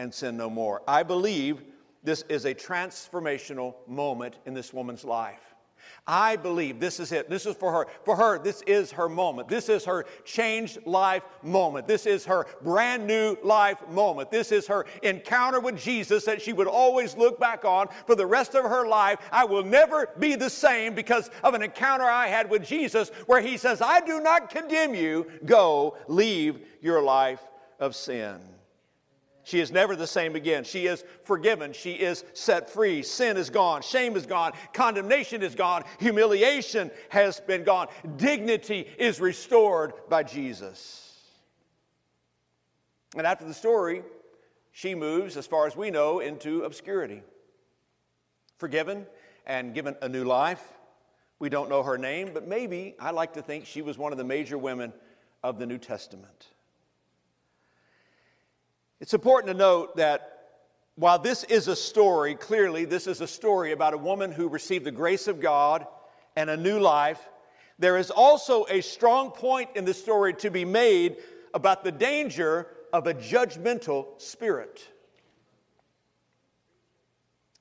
[0.00, 0.82] and sin no more.
[0.88, 1.62] I believe
[2.02, 5.54] this is a transformational moment in this woman's life.
[6.06, 7.28] I believe this is it.
[7.28, 7.86] This is for her.
[8.04, 9.48] For her, this is her moment.
[9.48, 11.86] This is her changed life moment.
[11.86, 14.30] This is her brand new life moment.
[14.30, 18.26] This is her encounter with Jesus that she would always look back on for the
[18.26, 19.18] rest of her life.
[19.30, 23.42] I will never be the same because of an encounter I had with Jesus where
[23.42, 25.26] he says, I do not condemn you.
[25.44, 27.42] Go, leave your life
[27.78, 28.40] of sin.
[29.42, 30.64] She is never the same again.
[30.64, 31.72] She is forgiven.
[31.72, 33.02] She is set free.
[33.02, 33.82] Sin is gone.
[33.82, 34.52] Shame is gone.
[34.72, 35.84] Condemnation is gone.
[35.98, 37.88] Humiliation has been gone.
[38.16, 41.16] Dignity is restored by Jesus.
[43.16, 44.02] And after the story,
[44.72, 47.22] she moves, as far as we know, into obscurity.
[48.58, 49.06] Forgiven
[49.46, 50.62] and given a new life.
[51.38, 54.18] We don't know her name, but maybe I like to think she was one of
[54.18, 54.92] the major women
[55.42, 56.48] of the New Testament.
[59.00, 60.40] It's important to note that
[60.94, 64.84] while this is a story, clearly, this is a story about a woman who received
[64.84, 65.86] the grace of God
[66.36, 67.20] and a new life,
[67.78, 71.16] there is also a strong point in the story to be made
[71.54, 74.86] about the danger of a judgmental spirit.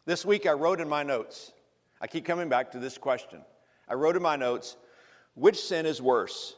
[0.06, 1.54] This week I wrote in my notes,
[2.02, 3.39] I keep coming back to this question.
[3.88, 4.75] I wrote in my notes,
[5.36, 6.56] which sin is worse,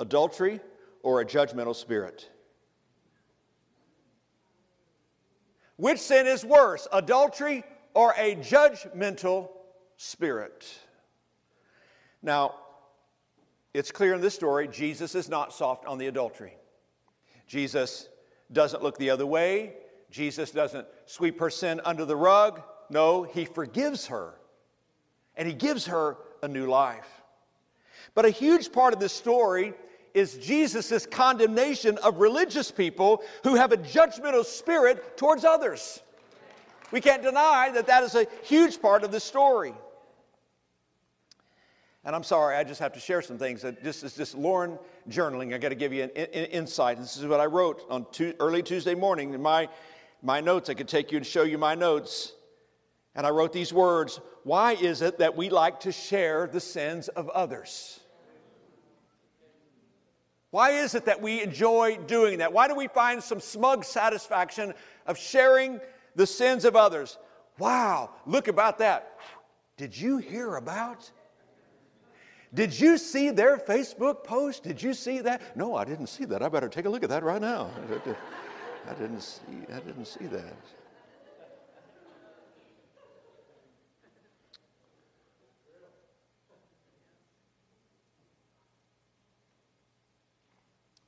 [0.00, 0.58] adultery
[1.02, 2.28] or a judgmental spirit?
[5.76, 9.50] Which sin is worse, adultery or a judgmental
[9.96, 10.66] spirit?
[12.22, 12.54] Now,
[13.72, 16.56] it's clear in this story, Jesus is not soft on the adultery.
[17.46, 18.08] Jesus
[18.52, 19.74] doesn't look the other way.
[20.10, 22.62] Jesus doesn't sweep her sin under the rug.
[22.88, 24.34] No, he forgives her
[25.36, 27.22] and he gives her a new life.
[28.14, 29.74] But a huge part of this story
[30.14, 36.00] is Jesus' condemnation of religious people who have a judgmental spirit towards others.
[36.92, 39.74] We can't deny that that is a huge part of the story.
[42.04, 43.64] And I'm sorry, I just have to share some things.
[43.64, 45.54] Uh, this is just Lauren journaling.
[45.54, 46.98] I got to give you an, insight.
[46.98, 48.06] This is what I wrote on
[48.38, 49.68] early Tuesday morning in my,
[50.22, 50.68] my notes.
[50.68, 52.34] I could take you and show you my notes.
[53.14, 57.08] And I wrote these words Why is it that we like to share the sins
[57.08, 58.00] of others?
[60.54, 62.52] Why is it that we enjoy doing that?
[62.52, 64.72] Why do we find some smug satisfaction
[65.04, 65.80] of sharing
[66.14, 67.18] the sins of others?
[67.58, 69.18] Wow, look about that.
[69.76, 71.10] Did you hear about?
[72.54, 74.62] Did you see their Facebook post?
[74.62, 75.56] Did you see that?
[75.56, 76.40] No, I didn't see that.
[76.40, 77.68] I better take a look at that right now.
[78.88, 79.40] I didn't see,
[79.74, 80.54] I didn't see that.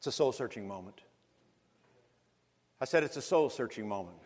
[0.06, 1.00] It's a soul searching moment.
[2.80, 4.18] I said it's a soul searching moment.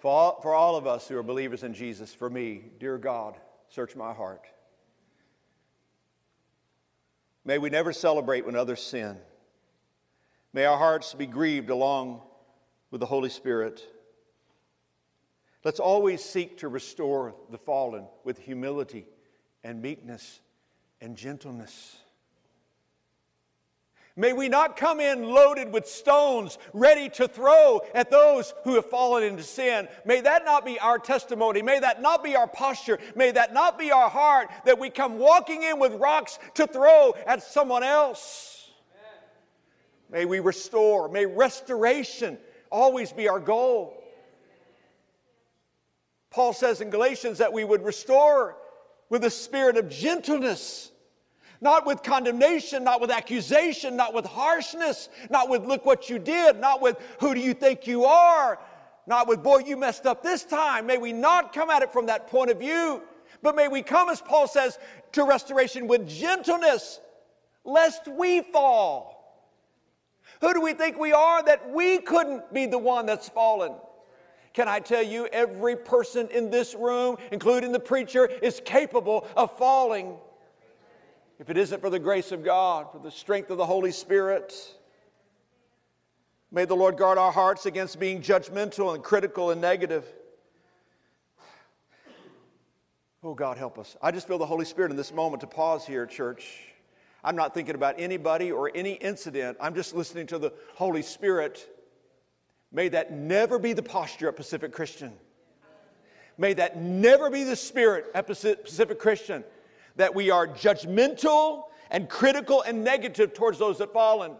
[0.00, 3.36] For all, for all of us who are believers in Jesus, for me, dear God,
[3.68, 4.48] search my heart.
[7.44, 9.18] May we never celebrate when others sin.
[10.52, 12.20] May our hearts be grieved along
[12.90, 13.86] with the Holy Spirit.
[15.62, 19.06] Let's always seek to restore the fallen with humility
[19.62, 20.40] and meekness
[21.00, 21.98] and gentleness.
[24.16, 28.86] May we not come in loaded with stones, ready to throw at those who have
[28.86, 29.88] fallen into sin.
[30.04, 31.62] May that not be our testimony.
[31.62, 32.98] May that not be our posture.
[33.14, 37.14] May that not be our heart that we come walking in with rocks to throw
[37.26, 38.70] at someone else.
[40.10, 41.08] May we restore.
[41.08, 42.36] May restoration
[42.70, 43.96] always be our goal.
[46.30, 48.56] Paul says in Galatians that we would restore
[49.08, 50.90] with a spirit of gentleness
[51.60, 56.58] not with condemnation, not with accusation, not with harshness, not with look what you did,
[56.58, 58.58] not with who do you think you are,
[59.06, 60.86] not with boy, you messed up this time.
[60.86, 63.02] May we not come at it from that point of view,
[63.42, 64.78] but may we come, as Paul says,
[65.12, 67.00] to restoration with gentleness,
[67.64, 69.16] lest we fall.
[70.40, 73.74] Who do we think we are that we couldn't be the one that's fallen?
[74.54, 79.56] Can I tell you, every person in this room, including the preacher, is capable of
[79.58, 80.16] falling
[81.40, 84.54] if it isn't for the grace of God, for the strength of the Holy Spirit.
[86.52, 90.04] May the Lord guard our hearts against being judgmental and critical and negative.
[93.24, 93.96] Oh, God, help us.
[94.02, 96.58] I just feel the Holy Spirit in this moment to pause here, church.
[97.24, 99.56] I'm not thinking about anybody or any incident.
[99.60, 101.66] I'm just listening to the Holy Spirit.
[102.70, 105.14] May that never be the posture at Pacific Christian.
[106.36, 109.42] May that never be the spirit at Pacific Christian
[110.00, 114.32] that we are judgmental and critical and negative towards those that fallen.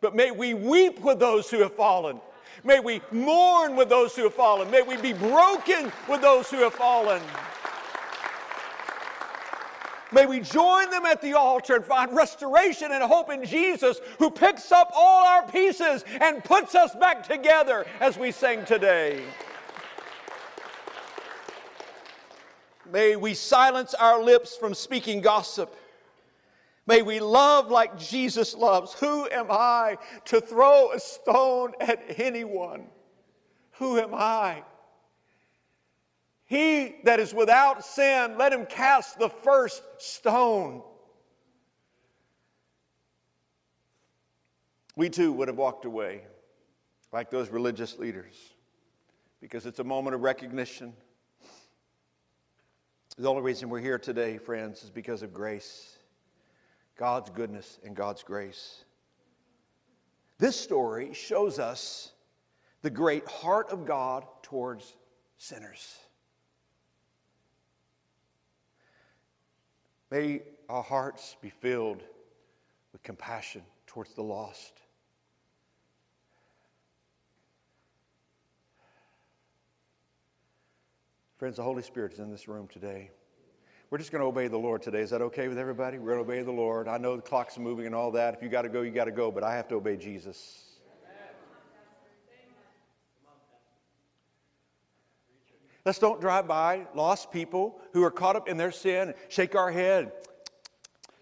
[0.00, 2.20] But may we weep with those who have fallen.
[2.62, 4.70] May we mourn with those who have fallen.
[4.70, 7.20] May we be broken with those who have fallen.
[10.12, 14.30] May we join them at the altar and find restoration and hope in Jesus, who
[14.30, 19.24] picks up all our pieces and puts us back together as we sing today.
[22.94, 25.74] May we silence our lips from speaking gossip.
[26.86, 28.92] May we love like Jesus loves.
[28.92, 32.84] Who am I to throw a stone at anyone?
[33.78, 34.62] Who am I?
[36.44, 40.80] He that is without sin, let him cast the first stone.
[44.94, 46.20] We too would have walked away
[47.12, 48.36] like those religious leaders
[49.40, 50.92] because it's a moment of recognition
[53.16, 55.98] the only reason we're here today, friends, is because of grace
[56.96, 58.84] God's goodness and God's grace.
[60.38, 62.12] This story shows us
[62.82, 64.96] the great heart of God towards
[65.38, 65.98] sinners.
[70.10, 72.02] May our hearts be filled
[72.92, 74.80] with compassion towards the lost.
[81.44, 83.10] Friends, the Holy Spirit is in this room today.
[83.90, 85.02] We're just going to obey the Lord today.
[85.02, 85.98] Is that okay with everybody?
[85.98, 86.88] We're going to obey the Lord.
[86.88, 88.32] I know the clock's moving and all that.
[88.32, 90.64] If you got to go, you got to go, but I have to obey Jesus.
[95.84, 99.54] Let's don't drive by lost people who are caught up in their sin and shake
[99.54, 100.12] our head.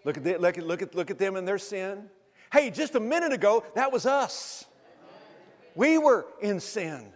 [0.05, 2.05] Look at, the, look, at, look, at, look at them in their sin.
[2.49, 4.63] Hey, just a minute ago, that was us.
[5.75, 7.11] We were in sin.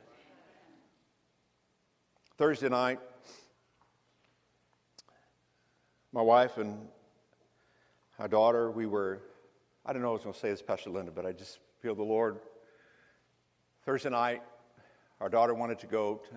[2.37, 2.99] Thursday night,
[6.13, 6.87] my wife and
[8.19, 9.23] our daughter, we were,
[9.83, 11.95] I don't know I was going to say this, Pastor Linda, but I just feel
[11.95, 12.37] the Lord.
[13.85, 14.43] Thursday night,
[15.19, 16.35] our daughter wanted to go to,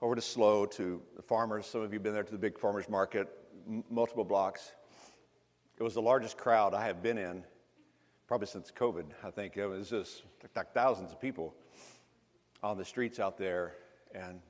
[0.00, 1.66] over to SLO to the farmers.
[1.66, 3.28] Some of you have been there to the big farmers market,
[3.68, 4.72] m- multiple blocks.
[5.76, 7.44] It was the largest crowd I have been in,
[8.26, 9.58] probably since COVID, I think.
[9.58, 10.22] It was just
[10.56, 11.54] like thousands of people
[12.62, 13.74] on the streets out there.
[14.14, 14.40] And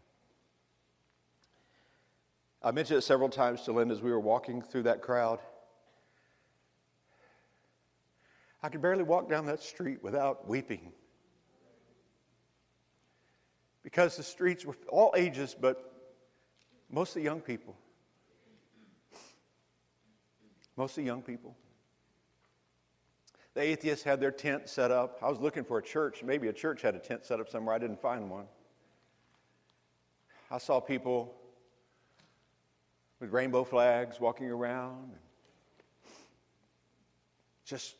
[2.65, 5.39] I mentioned it several times to Linda as we were walking through that crowd.
[8.62, 10.91] I could barely walk down that street without weeping.
[13.83, 15.93] Because the streets were all ages, but
[16.91, 17.77] mostly young people.
[20.75, 21.55] Mostly young people.
[23.53, 25.19] The atheists had their tent set up.
[25.21, 26.23] I was looking for a church.
[26.23, 27.75] Maybe a church had a tent set up somewhere.
[27.75, 28.47] I didn't find one.
[30.51, 31.35] I saw people
[33.25, 35.05] with rainbow flags walking around.
[35.05, 35.18] and
[37.64, 37.95] Just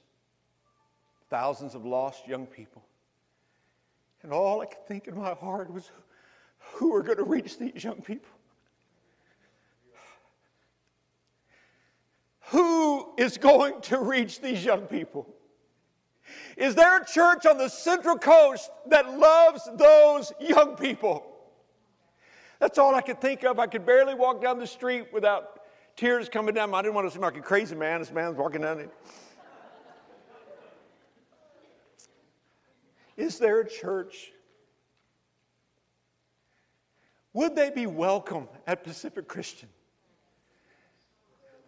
[1.31, 2.83] thousands of lost young people.
[4.22, 5.91] And all I could think in my heart was
[6.75, 8.29] who are going to reach these young people?
[12.49, 15.27] Who is going to reach these young people?
[16.59, 21.34] Is there a church on the Central Coast that loves those young people?
[22.59, 23.59] That's all I could think of.
[23.59, 25.61] I could barely walk down the street without
[25.97, 26.75] tears coming down.
[26.75, 28.01] I didn't want to seem like a crazy man.
[28.01, 28.91] This man's walking down it.
[33.17, 34.33] Is there a church?
[37.33, 39.69] Would they be welcome at Pacific Christian?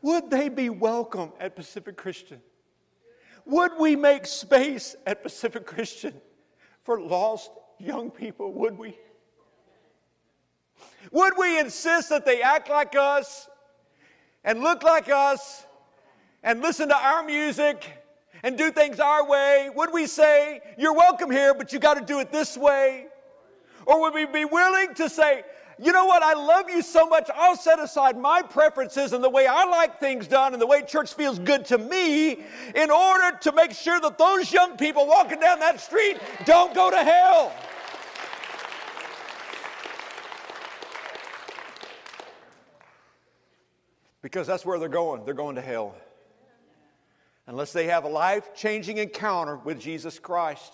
[0.03, 2.41] Would they be welcome at Pacific Christian?
[3.45, 6.15] Would we make space at Pacific Christian
[6.83, 8.53] for lost young people?
[8.53, 8.99] Would we?
[11.13, 13.49] Would we insist that they act like us
[14.45, 15.65] and look like us
[16.43, 17.85] and listen to our music
[18.43, 19.71] and do things our way?
[19.75, 23.07] Would we say, You're welcome here, but you got to do it this way?
[23.87, 25.45] Or would we be willing to say,
[25.79, 26.23] you know what?
[26.23, 27.29] I love you so much.
[27.35, 30.83] I'll set aside my preferences and the way I like things done and the way
[30.83, 32.39] church feels good to me
[32.75, 36.91] in order to make sure that those young people walking down that street don't go
[36.91, 37.53] to hell.
[44.27, 45.25] Because that's where they're going.
[45.25, 45.95] They're going to hell.
[47.47, 50.73] Unless they have a life changing encounter with Jesus Christ.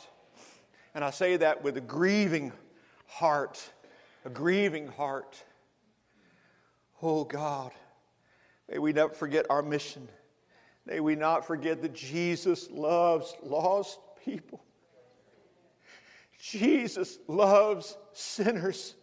[0.94, 2.50] And I say that with a grieving
[3.08, 3.62] heart
[4.24, 5.42] a grieving heart.
[7.02, 7.72] Oh God,
[8.70, 10.08] may we never forget our mission.
[10.86, 14.64] May we not forget that Jesus loves lost people.
[16.40, 18.94] Jesus loves sinners.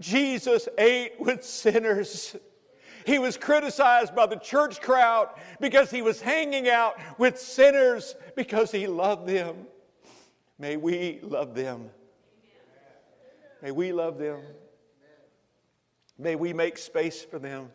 [0.00, 2.36] Jesus ate with sinners.
[3.06, 5.28] He was criticized by the church crowd
[5.60, 9.68] because he was hanging out with sinners because he loved them.
[10.58, 11.90] May we love them.
[13.62, 14.40] May we love them.
[16.18, 17.70] May we make space for them.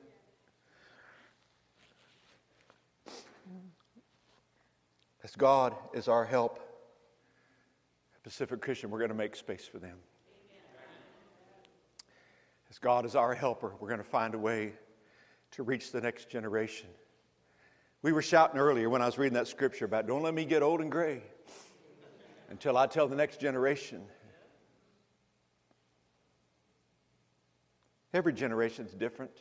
[5.24, 6.60] As God is our help,
[8.24, 9.96] Pacific Christian, we're going to make space for them.
[12.70, 14.74] As God is our helper, we're going to find a way
[15.52, 16.90] to reach the next generation.
[18.02, 20.64] We were shouting earlier when I was reading that scripture about don't let me get
[20.64, 21.22] old and gray
[22.50, 24.02] until I tell the next generation
[28.14, 29.32] Every generation is different.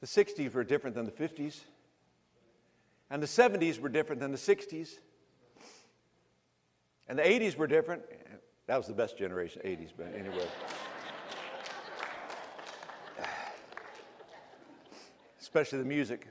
[0.00, 1.60] The 60s were different than the 50s,
[3.10, 4.98] and the 70s were different than the 60s,
[7.08, 8.02] and the 80s were different.
[8.66, 10.46] That was the best generation, 80s, but anyway.
[15.52, 16.28] Especially the music.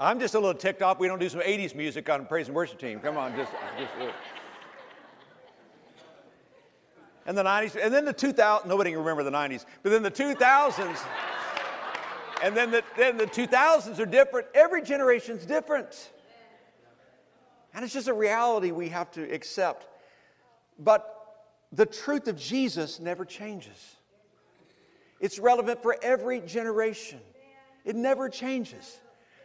[0.00, 0.98] I'm just a little ticked off.
[0.98, 2.98] We don't do some 80s music on praise and worship team.
[2.98, 3.92] Come on, just, just
[7.26, 10.10] and the 90s, and then the 2000s, nobody can remember the 90s, but then the
[10.10, 10.98] 2000s,
[12.42, 14.46] and then the, then the 2000s are different.
[14.54, 16.10] Every generation's different.
[17.74, 19.88] And it's just a reality we have to accept.
[20.78, 21.36] But
[21.70, 23.96] the truth of Jesus never changes.
[25.20, 27.20] It's relevant for every generation.
[27.84, 28.98] It never changes.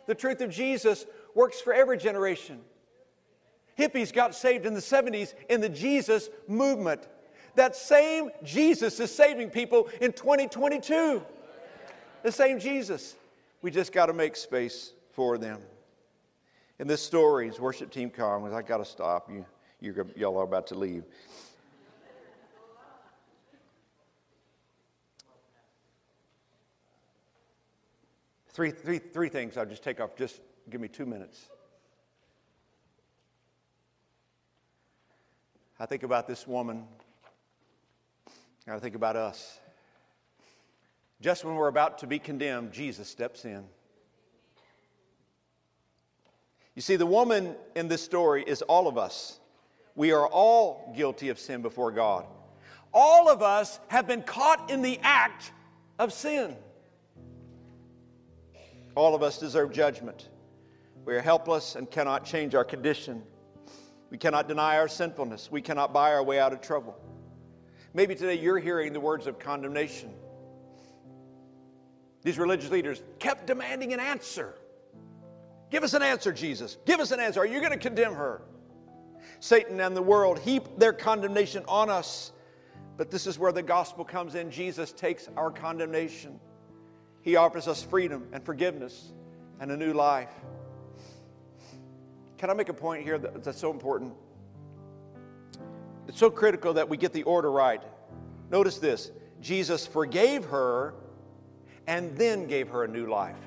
[0.08, 2.62] The truth of Jesus works for every generation.
[3.78, 7.08] Hippies got saved in the 70s in the Jesus movement.
[7.56, 11.22] That same Jesus is saving people in 2022.
[12.24, 13.16] The same Jesus.
[13.62, 15.62] We just got to make space for them.
[16.80, 19.30] In this story, as worship team comes, I got to stop.
[19.30, 19.46] You,
[19.80, 21.04] you y'all are about to leave.
[28.56, 30.16] Three, three, three things I'll just take off.
[30.16, 30.40] Just
[30.70, 31.50] give me two minutes.
[35.78, 36.86] I think about this woman
[38.66, 39.60] I think about us.
[41.20, 43.66] Just when we're about to be condemned, Jesus steps in.
[46.76, 49.38] You see, the woman in this story is all of us.
[49.96, 52.26] We are all guilty of sin before God.
[52.94, 55.52] All of us have been caught in the act
[56.00, 56.56] of sin.
[58.96, 60.30] All of us deserve judgment.
[61.06, 63.22] We are helpless and cannot change our condition.
[64.10, 65.52] We cannot deny our sinfulness.
[65.52, 66.98] We cannot buy our way out of trouble.
[67.94, 70.14] Maybe today you're hearing the words of condemnation.
[72.24, 74.56] These religious leaders kept demanding an answer.
[75.70, 76.78] Give us an answer, Jesus.
[76.86, 77.42] Give us an answer.
[77.42, 78.42] Are you going to condemn her?
[79.40, 82.32] Satan and the world heap their condemnation on us.
[82.98, 84.50] But this is where the gospel comes in.
[84.50, 86.40] Jesus takes our condemnation.
[87.26, 89.12] He offers us freedom and forgiveness
[89.60, 90.30] and a new life.
[92.38, 94.14] Can I make a point here that's so important?
[96.08, 97.82] It's so critical that we get the order right.
[98.52, 99.10] Notice this
[99.42, 100.94] Jesus forgave her
[101.88, 103.40] and then gave her a new life.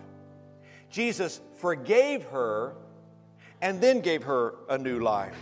[0.90, 2.74] Jesus forgave her
[3.62, 5.38] and then gave her a new life.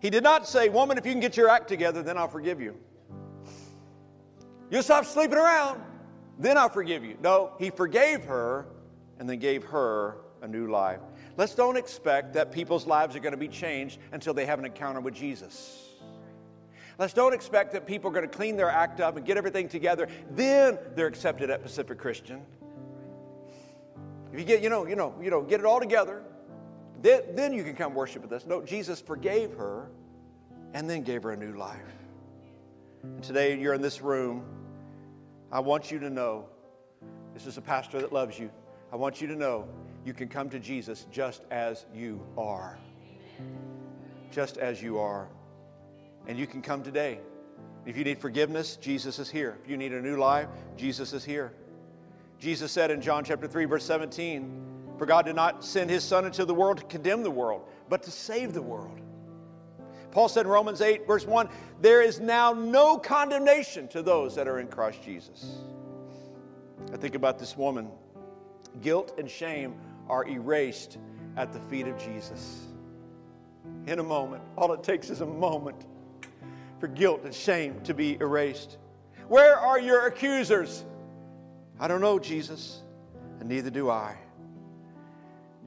[0.00, 2.60] He did not say, Woman, if you can get your act together, then I'll forgive
[2.60, 2.76] you.
[4.70, 5.82] You'll stop sleeping around,
[6.40, 7.16] then I'll forgive you.
[7.22, 8.66] No, He forgave her
[9.18, 11.00] and then gave her a new life.
[11.36, 14.64] Let's don't expect that people's lives are going to be changed until they have an
[14.64, 15.86] encounter with Jesus.
[16.98, 19.68] Let's don't expect that people are going to clean their act up and get everything
[19.68, 20.08] together.
[20.32, 22.42] Then they're accepted at Pacific Christian.
[24.32, 26.22] If you get, you know, you know, you know, get it all together,
[27.00, 28.44] then, then you can come worship with us.
[28.46, 29.90] No, Jesus forgave her
[30.74, 31.80] and then gave her a new life.
[33.02, 34.44] And today you're in this room.
[35.52, 36.44] I want you to know
[37.34, 38.50] this is a pastor that loves you.
[38.92, 39.68] I want you to know
[40.04, 42.78] you can come to Jesus just as you are.
[44.30, 45.28] Just as you are.
[46.26, 47.20] And you can come today.
[47.84, 49.58] If you need forgiveness, Jesus is here.
[49.62, 51.52] If you need a new life, Jesus is here.
[52.38, 56.26] Jesus said in John chapter 3 verse 17, "For God did not send his son
[56.26, 59.00] into the world to condemn the world, but to save the world."
[60.10, 61.48] Paul said in Romans 8 verse 1,
[61.80, 65.58] "There is now no condemnation to those that are in Christ Jesus."
[66.92, 67.90] I think about this woman.
[68.80, 69.74] Guilt and shame
[70.08, 70.98] are erased
[71.36, 72.66] at the feet of Jesus.
[73.86, 75.86] In a moment, all it takes is a moment
[76.78, 78.78] for guilt and shame to be erased.
[79.28, 80.84] Where are your accusers?
[81.78, 82.82] I don't know, Jesus,
[83.38, 84.16] and neither do I.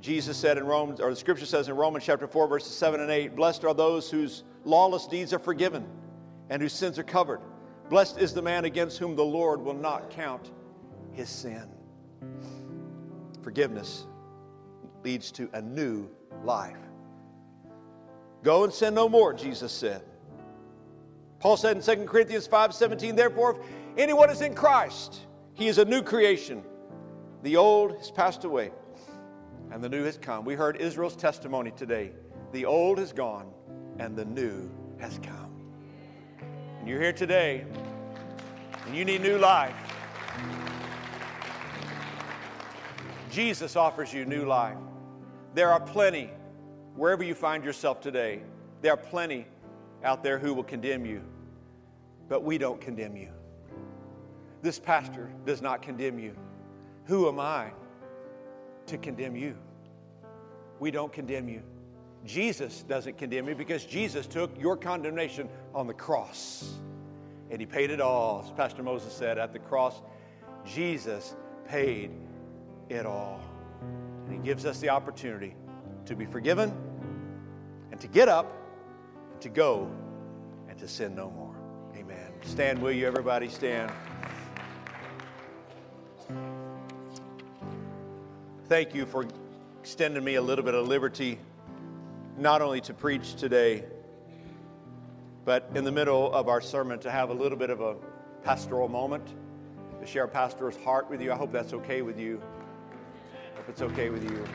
[0.03, 3.09] Jesus said in Romans, or the scripture says in Romans chapter 4, verses 7 and
[3.09, 5.87] 8, Blessed are those whose lawless deeds are forgiven
[6.49, 7.39] and whose sins are covered.
[7.89, 10.51] Blessed is the man against whom the Lord will not count
[11.13, 11.69] his sin.
[13.43, 14.05] Forgiveness
[15.05, 16.09] leads to a new
[16.43, 16.75] life.
[18.43, 20.03] Go and sin no more, Jesus said.
[21.39, 23.57] Paul said in 2 Corinthians 5:17, therefore, if
[23.97, 25.21] anyone is in Christ,
[25.53, 26.61] he is a new creation.
[27.43, 28.73] The old has passed away,
[29.73, 30.45] and the new has come.
[30.45, 32.11] We heard Israel's testimony today.
[32.53, 33.51] The old is gone,
[33.99, 34.69] and the new
[34.99, 35.51] has come.
[36.79, 37.65] And you're here today,
[38.85, 39.75] and you need new life.
[43.31, 44.77] Jesus offers you new life.
[45.55, 46.29] There are plenty,
[46.95, 48.41] wherever you find yourself today,
[48.81, 49.47] there are plenty
[50.03, 51.21] out there who will condemn you
[52.33, 53.29] but we don't condemn you.
[54.61, 56.35] This pastor does not condemn you.
[57.05, 57.71] Who am I
[58.87, 59.55] to condemn you?
[60.79, 61.61] We don't condemn you.
[62.25, 66.75] Jesus doesn't condemn you because Jesus took your condemnation on the cross
[67.49, 68.43] and he paid it all.
[68.45, 70.01] As Pastor Moses said, at the cross,
[70.65, 71.35] Jesus
[71.67, 72.11] paid
[72.89, 73.41] it all.
[74.25, 75.55] And he gives us the opportunity
[76.05, 76.73] to be forgiven
[77.91, 78.51] and to get up
[79.33, 79.91] and to go
[80.69, 81.55] and to sin no more.
[81.95, 82.31] Amen.
[82.43, 83.49] Stand, will you, everybody?
[83.49, 83.91] Stand.
[88.67, 89.25] Thank you for
[89.83, 91.37] extending me a little bit of liberty,
[92.37, 93.83] not only to preach today,
[95.43, 97.97] but in the middle of our sermon to have a little bit of a
[98.43, 99.27] pastoral moment,
[99.99, 101.33] to share a pastor's heart with you.
[101.33, 102.41] I hope that's okay with you.
[103.59, 104.45] If it's okay with you.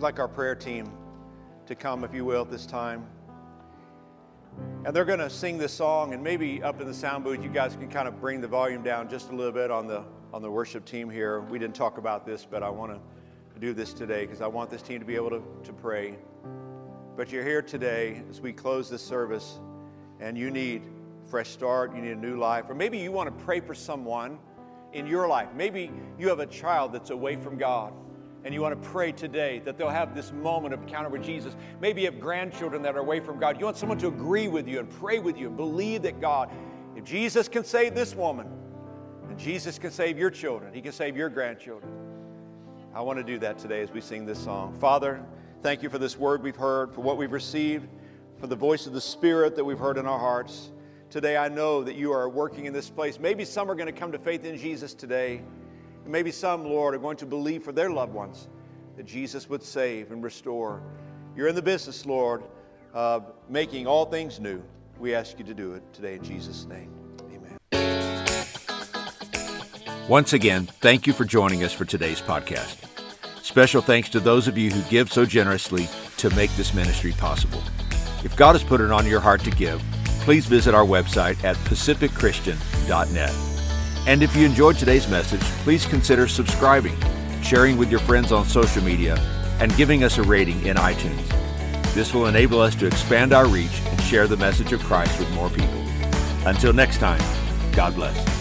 [0.00, 0.90] like our prayer team
[1.66, 3.06] to come, if you will, at this time.
[4.84, 7.48] And they're going to sing this song, and maybe up in the sound booth, you
[7.48, 10.42] guys can kind of bring the volume down just a little bit on the on
[10.42, 11.40] the worship team here.
[11.42, 14.68] We didn't talk about this, but I want to do this today because I want
[14.68, 16.18] this team to be able to, to pray.
[17.16, 19.60] But you're here today as we close this service,
[20.18, 20.82] and you need
[21.24, 23.74] a fresh start, you need a new life, or maybe you want to pray for
[23.74, 24.38] someone
[24.92, 25.48] in your life.
[25.54, 27.92] Maybe you have a child that's away from God
[28.44, 31.56] and you want to pray today that they'll have this moment of encounter with Jesus.
[31.80, 33.58] Maybe you have grandchildren that are away from God.
[33.58, 36.50] You want someone to agree with you and pray with you and believe that God,
[36.94, 38.46] if Jesus can save this woman,
[39.28, 41.90] and Jesus can save your children, He can save your grandchildren.
[42.94, 44.74] I want to do that today as we sing this song.
[44.78, 45.24] Father,
[45.62, 47.88] thank you for this word we've heard, for what we've received,
[48.38, 50.70] for the voice of the Spirit that we've heard in our hearts.
[51.10, 53.18] Today, I know that you are working in this place.
[53.18, 55.42] Maybe some are going to come to faith in Jesus today.
[56.06, 58.48] Maybe some, Lord, are going to believe for their loved ones
[58.96, 60.82] that Jesus would save and restore.
[61.36, 62.44] You're in the business, Lord,
[62.92, 64.62] of making all things new.
[64.98, 66.90] We ask you to do it today in Jesus' name.
[67.32, 67.58] Amen.
[70.08, 72.76] Once again, thank you for joining us for today's podcast.
[73.42, 75.88] Special thanks to those of you who give so generously
[76.18, 77.62] to make this ministry possible.
[78.22, 79.82] If God has put it on your heart to give,
[80.20, 83.53] please visit our website at pacificchristian.net.
[84.06, 86.96] And if you enjoyed today's message, please consider subscribing,
[87.42, 89.16] sharing with your friends on social media,
[89.60, 91.26] and giving us a rating in iTunes.
[91.94, 95.30] This will enable us to expand our reach and share the message of Christ with
[95.32, 95.82] more people.
[96.46, 97.20] Until next time,
[97.72, 98.33] God bless.